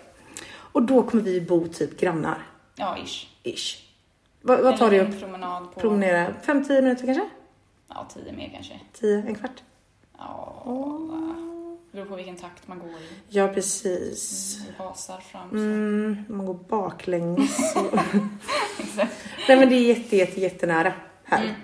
[0.75, 2.47] Och då kommer vi bo typ grannar.
[2.75, 3.27] Ja, ish.
[3.43, 3.77] Ish.
[4.41, 5.20] Vad, vad tar det upp?
[5.20, 5.81] promenad på...
[5.81, 7.29] Promenera 5-10 minuter kanske?
[7.89, 8.81] Ja, tio mer kanske.
[8.93, 9.62] 10, en kvart?
[10.18, 10.62] Ja,
[11.91, 13.09] det beror på vilken takt man går i.
[13.29, 14.59] Ja precis.
[14.66, 15.57] Det hasar fram så.
[15.57, 17.77] Mm, man går baklänges.
[18.79, 19.12] Exakt.
[19.49, 20.93] Nej men det är jätte, jätte, jättenära
[21.25, 21.45] här.
[21.45, 21.55] Mm.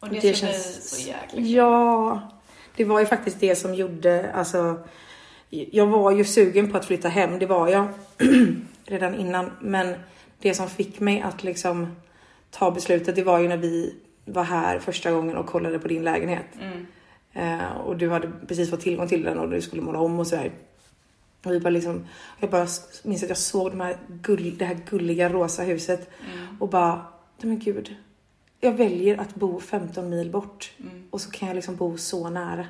[0.00, 2.20] Och det, Det ska känns- bli så jäkla Ja,
[2.76, 4.78] det var ju faktiskt det som gjorde, alltså.
[5.72, 7.88] Jag var ju sugen på att flytta hem, det var jag
[8.84, 9.50] redan innan.
[9.60, 9.94] Men
[10.38, 11.96] det som fick mig att liksom
[12.50, 13.94] ta beslutet, det var ju när vi
[14.24, 16.46] var här första gången och kollade på din lägenhet.
[16.60, 16.86] Mm.
[17.32, 20.26] Eh, och du hade precis fått tillgång till den och du skulle måla om och
[20.26, 20.50] sådär.
[21.44, 22.06] Och vi bara liksom,
[22.40, 22.66] jag bara
[23.04, 26.56] minns att jag såg de här gull, det här gulliga rosa huset Mm.
[26.60, 27.06] och bara,
[27.40, 27.96] men gud.
[28.60, 31.02] Jag väljer att bo 15 mil bort Mm.
[31.10, 32.66] och så kan jag liksom bo så nära.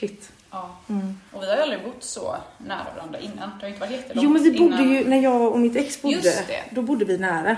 [0.00, 0.32] Shit.
[0.50, 0.76] Ja.
[0.88, 1.14] Mm.
[1.32, 3.50] Och vi har ju aldrig bott så nära varandra innan.
[3.58, 4.92] Det har inte varit jättelångt Jo men vi bodde innan.
[4.94, 6.62] ju, när jag och mitt ex bodde, Just det.
[6.70, 7.56] då bodde vi nära.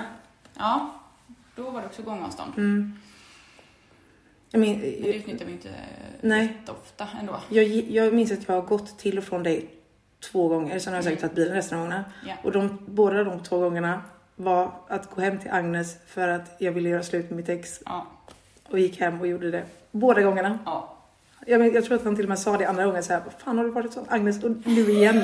[0.58, 0.90] Ja,
[1.56, 2.52] då var det också gångavstånd.
[2.56, 2.98] Mm.
[4.50, 5.68] Jag, min, Men det utnyttjar vi inte
[6.20, 6.56] Nej.
[6.60, 7.36] jätteofta ändå.
[7.48, 9.70] jag, jag minns att jag har gått till och från dig
[10.32, 11.28] två gånger, sen har jag säkert Mm.
[11.28, 12.04] tagit bilen resten av gångerna.
[12.26, 12.34] Ja.
[12.42, 14.02] Och de, båda de två gångerna
[14.36, 17.80] var att gå hem till Agnes för att jag ville göra slut med mitt ex.
[17.86, 18.06] Ja.
[18.70, 19.64] Och gick hem och gjorde det.
[19.90, 20.58] Båda gångerna.
[20.64, 20.94] ja.
[21.48, 23.22] Jag, men, jag tror att han till och med sa det andra gången så här,
[23.24, 25.22] vad fan har du varit så Agnes och nu igen?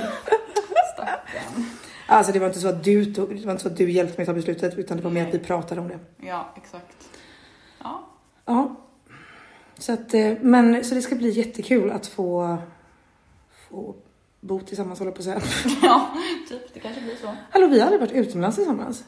[0.94, 1.64] Stackarn.
[2.06, 4.18] Alltså det var inte så att du, tog, det var inte så att du hjälpte
[4.18, 5.98] mig ta beslutet utan det var mer att vi pratade om det.
[6.16, 7.08] Ja, exakt.
[7.82, 8.06] Ja.
[8.44, 8.76] Ja.
[9.78, 12.58] Så att, eh, men så det ska bli jättekul att få,
[13.70, 13.94] få
[14.40, 15.42] bo tillsammans håller på att säga.
[15.82, 16.10] ja,
[16.48, 16.74] typ.
[16.74, 17.34] Det kanske blir så.
[17.50, 19.04] Hallå vi aldrig varit utomlands tillsammans.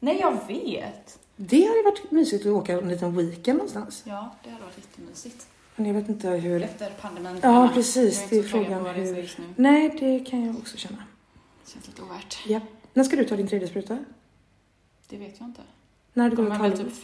[0.00, 1.18] Nej, jag vet.
[1.36, 4.02] Det hade varit mysigt att åka en liten weekend någonstans.
[4.06, 5.46] Ja, det hade varit jättemysigt.
[5.78, 6.62] Men jag vet inte hur.
[6.62, 7.40] Efter pandemin.
[7.42, 9.30] Ja precis, det är frågan hur.
[9.56, 11.02] Nej det kan jag också känna.
[11.64, 12.38] Det känns lite ovärt.
[12.46, 12.60] Ja.
[12.92, 13.98] När ska du ta din tredje spruta?
[15.08, 15.62] Det vet jag inte.
[16.12, 16.96] När du De kommer är väl typ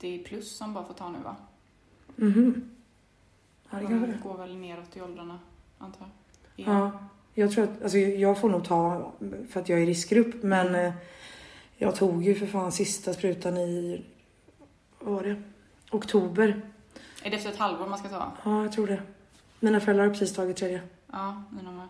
[0.00, 1.36] 50 plus som bara får ta nu va?
[2.16, 2.70] Mhm.
[3.70, 4.22] Ja det kan vara De det.
[4.22, 5.38] går väl neråt i åldrarna,
[5.78, 6.06] antar
[6.56, 6.66] jag.
[6.68, 6.90] Ja,
[7.34, 9.12] jag tror att, alltså jag får nog ta
[9.50, 10.92] för att jag är i riskgrupp men eh,
[11.76, 14.02] jag tog ju för fan sista sprutan i,
[15.00, 15.42] vad var det?
[15.90, 16.70] Oktober.
[17.22, 18.32] Är det efter ett halvår man ska ta?
[18.44, 19.02] Ja, jag tror det.
[19.60, 20.80] Mina föräldrar har precis tagit tredje.
[21.12, 21.88] Ja, mina med.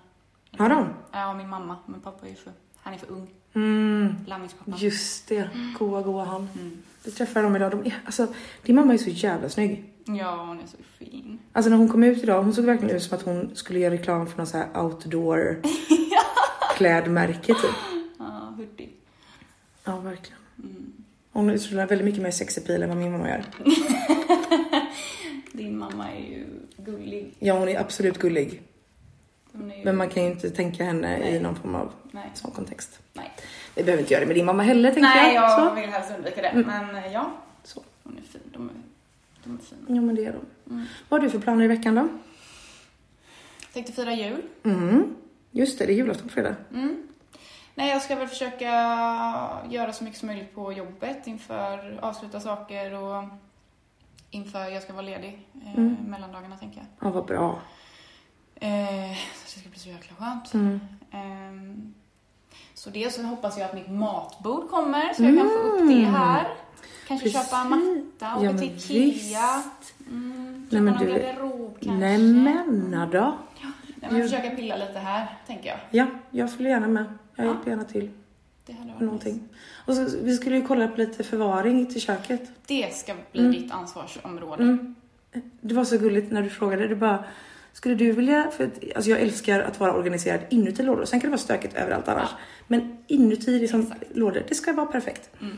[0.59, 0.89] Har de?
[1.13, 1.77] Ja, min mamma.
[1.87, 2.53] Men pappa är ju för...
[2.77, 3.31] Han är för ung.
[3.55, 4.77] Mm, Lamningspappa.
[4.77, 5.49] just det.
[5.79, 6.49] Goa, goa han.
[6.55, 6.83] Mm.
[7.05, 7.71] Vi träffade dem idag.
[7.71, 8.27] De är, alltså,
[8.63, 9.93] din mamma är så jävla snygg.
[10.05, 11.39] Ja, hon är så fin.
[11.53, 13.95] Alltså när hon kom ut idag, hon såg verkligen ut som att hon skulle göra
[13.95, 15.63] reklam för någon så här outdoor
[16.77, 17.75] klädmärke typ.
[18.19, 18.25] Ja,
[18.57, 18.89] hoodie.
[19.85, 20.39] Ja, verkligen.
[20.59, 20.93] Mm.
[21.37, 23.45] Hon utstrålar väldigt mycket mer sexappeal än vad min mamma gör.
[25.53, 27.35] Din mamma är ju gullig.
[27.39, 28.63] Ja, hon är absolut gullig.
[29.53, 29.85] Är ju...
[29.85, 31.41] Men man kan ju inte tänka henne i Nej.
[31.41, 32.31] någon form av Nej.
[32.35, 33.01] sån kontext.
[33.13, 33.33] Nej.
[33.75, 35.61] Vi behöver inte göra det med din mamma heller tänker Nej, jag.
[35.61, 36.49] jag vill helst undvika det.
[36.49, 36.67] Mm.
[36.67, 37.33] Men eh, ja,
[37.65, 37.83] Så.
[38.03, 38.41] hon är fin.
[38.53, 38.75] De är,
[39.45, 39.97] de är fina.
[39.97, 40.73] Ja, men det är de.
[40.75, 40.87] Mm.
[41.09, 42.09] Vad har du för planer i veckan då?
[43.73, 44.43] Tänkte fira jul.
[44.65, 45.15] Mm.
[45.51, 46.55] Just det, det är julafton på fredag.
[46.75, 46.97] Mm.
[47.79, 48.67] Nej, jag ska väl försöka
[49.69, 53.25] göra så mycket som möjligt på jobbet inför avsluta saker och
[54.31, 55.97] inför jag ska vara ledig eh, Mm.
[56.07, 56.87] mellandagarna tänker jag.
[57.09, 57.59] Ja, vad bra.
[58.55, 60.55] Eh, så det ska bli så jäkla skönt.
[60.55, 60.81] Mm.
[61.13, 61.95] Ehm,
[62.75, 65.95] så det så hoppas jag att mitt matbord kommer så jag kan få upp det
[66.03, 66.15] Mm.
[66.15, 66.47] här.
[67.09, 67.43] Kanske Precis.
[67.51, 69.63] köpa en matta, åka Ja, till Ikea.
[70.11, 71.93] Mm, Nej, köpa men någon du- garderob kanske.
[72.07, 73.21] Nej men då.
[73.21, 73.35] Nej
[74.01, 75.79] Nej, men försöka pilla lite här, tänker jag.
[75.91, 77.05] Ja, jag följer gärna med.
[77.37, 77.51] Jag Ja.
[77.53, 78.11] hjälper gärna till
[78.67, 79.05] Det hade varit nice.
[79.05, 79.49] någonting.
[79.87, 82.43] Och så, vi skulle ju kolla på lite förvaring till köket.
[82.67, 84.63] Det ska bli ditt ansvarsområde.
[84.63, 84.95] Mm.
[85.61, 86.89] Det var så gulligt när du frågade.
[86.89, 87.25] Du bara,
[87.73, 88.51] skulle du vilja...
[88.57, 91.05] För att, alltså jag älskar att vara organiserad inuti lådor.
[91.05, 92.29] Sen kan det vara stökigt överallt annars.
[92.33, 92.39] Ja.
[92.67, 95.31] Men inuti liksom, lådor, det ska vara perfekt.
[95.41, 95.57] Mm.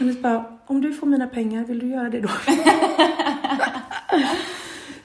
[0.00, 2.28] Anders bara, om du får mina pengar, vill du göra det då?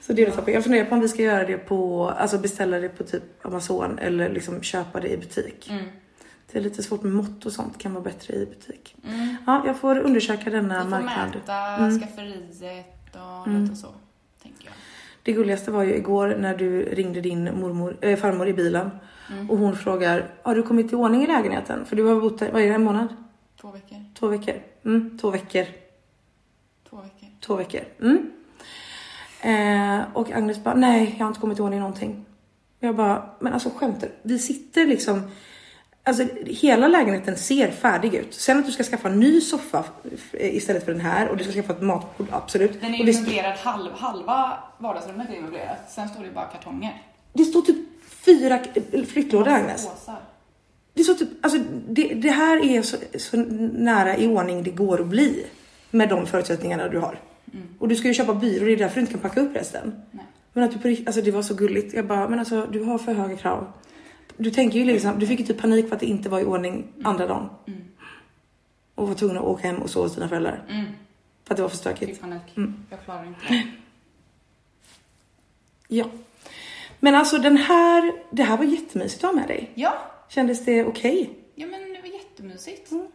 [0.08, 0.54] så det är toppen.
[0.54, 4.00] Jag funderar på om vi ska göra det på, alltså beställa det på typ Amazon
[4.00, 5.70] eller liksom köpa det i butik.
[5.70, 5.86] Mm.
[6.52, 8.96] Det är lite svårt med mått och sånt, kan vara bättre i butik.
[9.08, 9.36] Mm.
[9.48, 11.30] Ja, jag får undersöka denna får marknad.
[11.36, 12.00] mäta Mm.
[12.00, 13.64] skafferiet och Mm.
[13.64, 13.88] lite så,
[14.44, 14.74] tänker jag.
[15.24, 18.90] Det gulligaste var ju igår när du ringde din mormor, äh, farmor i bilen
[19.32, 19.50] Mm.
[19.52, 21.86] och hon frågar, har du kommit i ordning i lägenheten?
[21.86, 23.08] För du har bott där, vad är det, en månad?
[23.62, 24.06] Två veckor.
[24.20, 24.54] Två veckor?
[24.86, 25.66] Mm, två veckor.
[26.90, 27.28] Två veckor.
[27.42, 27.82] Två veckor.
[28.02, 28.32] Mm.
[29.42, 32.26] Eh, och Agnes bara, nej jag har inte kommit i ordning någonting.
[32.80, 35.32] Jag bara, men alltså skämtar Vi sitter liksom,
[36.04, 38.34] alltså hela lägenheten ser färdig ut.
[38.34, 39.84] Sen att du ska skaffa en ny soffa
[40.34, 42.82] istället för den här och du ska skaffa ett matbord, absolut.
[42.82, 45.92] Den är ju det, möblerad, halv, halva vardagsrummet är möblerat.
[45.92, 47.02] Sen står det bara kartonger.
[47.34, 47.78] det står typ
[48.10, 48.60] fyra
[49.08, 49.88] flyttlådor Agnes.
[49.90, 50.20] Påsar.
[50.94, 55.02] Det, så typ, alltså, det, det här är så, så nära i ordning det går
[55.02, 55.46] att bli
[55.92, 57.20] med de förutsättningarna du har.
[57.54, 57.68] Mm.
[57.80, 60.02] Och du ska ju köpa byrå, det är därför du inte kan packa upp resten.
[60.12, 60.26] Nej.
[60.54, 61.94] Men att du på, alltså det var så gulligt.
[61.94, 63.72] Jag bara, men alltså du har för höga krav.
[64.38, 66.44] Du tänker ju liksom, du fick ju typ panik för att det inte var i
[66.44, 67.50] ordning andra dagen.
[67.68, 67.80] Mm.
[68.96, 70.64] Och var tvungen att åka hem och sova hos dina föräldrar.
[70.70, 70.86] Mm.
[71.44, 72.22] För att det var för Fick stökigt.
[72.22, 72.42] panik.
[72.58, 72.86] Mm.
[72.90, 73.64] Jag klarar inte det.
[75.88, 76.06] Ja.
[77.00, 79.72] Men alltså den här, det här var jättemysigt att ha med dig.
[79.76, 79.94] Ja,
[80.30, 81.30] Kändes det okej?
[81.56, 82.92] ja men det var jättemysigt.
[82.92, 83.08] Mm.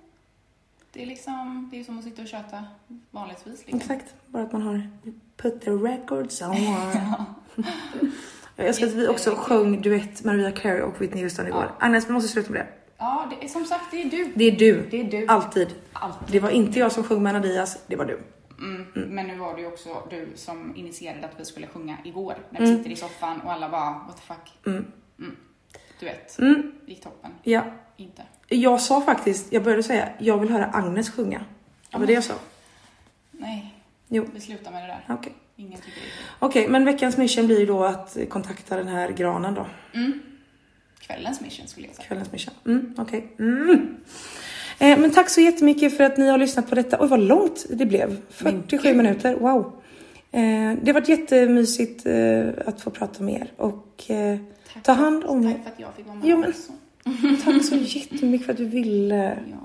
[0.92, 2.64] Det är liksom, det är som att sitta och köta
[3.10, 3.58] vanligtvis.
[3.66, 3.76] Liksom.
[3.80, 4.14] Exakt.
[4.26, 4.90] Bara att man har
[5.36, 6.56] put the records on.
[8.56, 11.70] Jag älskar att vi också sjöng duett Mariah Carey och Whitney Houston igår.
[11.78, 12.66] Agnes, vi måste sluta med det.
[12.98, 14.32] Ja, det är som sagt, det är du.
[14.34, 14.86] Det är du.
[14.90, 15.26] Det är du.
[15.26, 15.68] Alltid.
[15.92, 16.28] Alltid.
[16.32, 18.18] Det var inte jag som sjöng med Anna Diaz, det var du.
[18.58, 18.86] Mm.
[18.94, 22.34] Men nu var det ju också du som initierade att vi skulle sjunga igår.
[22.50, 22.78] När vi Mm.
[22.78, 24.74] sitter i soffan och alla bara, what the fuck.
[26.02, 27.30] Du vet, Mm, gick toppen.
[27.42, 27.64] ja.
[27.96, 28.22] Inte.
[28.48, 31.44] Jag sa faktiskt, jag började säga, jag vill höra Agnes sjunga.
[31.92, 32.34] Det var det jag sa.
[33.30, 33.74] Nej,
[34.08, 34.26] Jo.
[34.34, 35.14] vi slutar med det där.
[35.14, 35.74] Okej, kul.
[36.38, 39.66] Okej, men veckans mission blir ju då att kontakta den här granen då.
[39.94, 40.20] Mm.
[41.00, 42.06] Kvällens mission skulle jag säga.
[42.08, 42.54] Kvällens mission.
[42.66, 43.26] Mm, okej.
[43.38, 43.96] Mm.
[44.78, 46.96] Eh, men tack så jättemycket för att ni har lyssnat på detta.
[47.00, 48.16] Oj, vad långt det blev.
[48.30, 48.96] 47 gud.
[48.96, 49.72] minuter, wow.
[50.32, 50.40] Eh,
[50.82, 54.38] det har varit jättemysigt eh, att få prata med er och eh,
[54.74, 54.82] Tack.
[54.82, 55.42] ta hand om.
[55.42, 56.72] Tack för att jag fick vara med Jo, men- också.
[57.44, 59.38] Tack så jättemycket för att du ville.
[59.50, 59.56] Ja.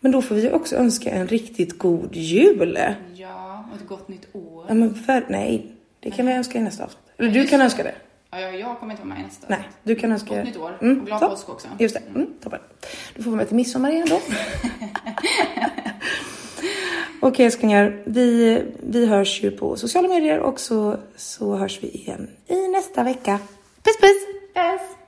[0.00, 2.78] Men då får vi också önska en riktigt god jul.
[3.14, 4.64] ja, och ett gott nytt år.
[4.68, 7.02] Ja, men för, nej, det kan vi önska i nästa avsnitt.
[7.16, 7.94] Eller du kan önska det.
[8.30, 9.46] Ja, jag, kommer inte vara med i nästa.
[9.48, 10.36] Nej, du kan önska...
[10.36, 10.78] Gott nytt år.
[10.82, 11.68] Mm, och glad påsk också.
[11.78, 12.60] Just det, mm, toppen.
[13.16, 14.20] Du får vara med till midsommar igen då.
[17.20, 22.30] Okej älsklingar, vi, vi hörs ju på sociala medier och så, så hörs vi igen
[22.46, 23.38] i nästa vecka.
[23.82, 24.16] Bis, bis.
[24.54, 24.98] Bis.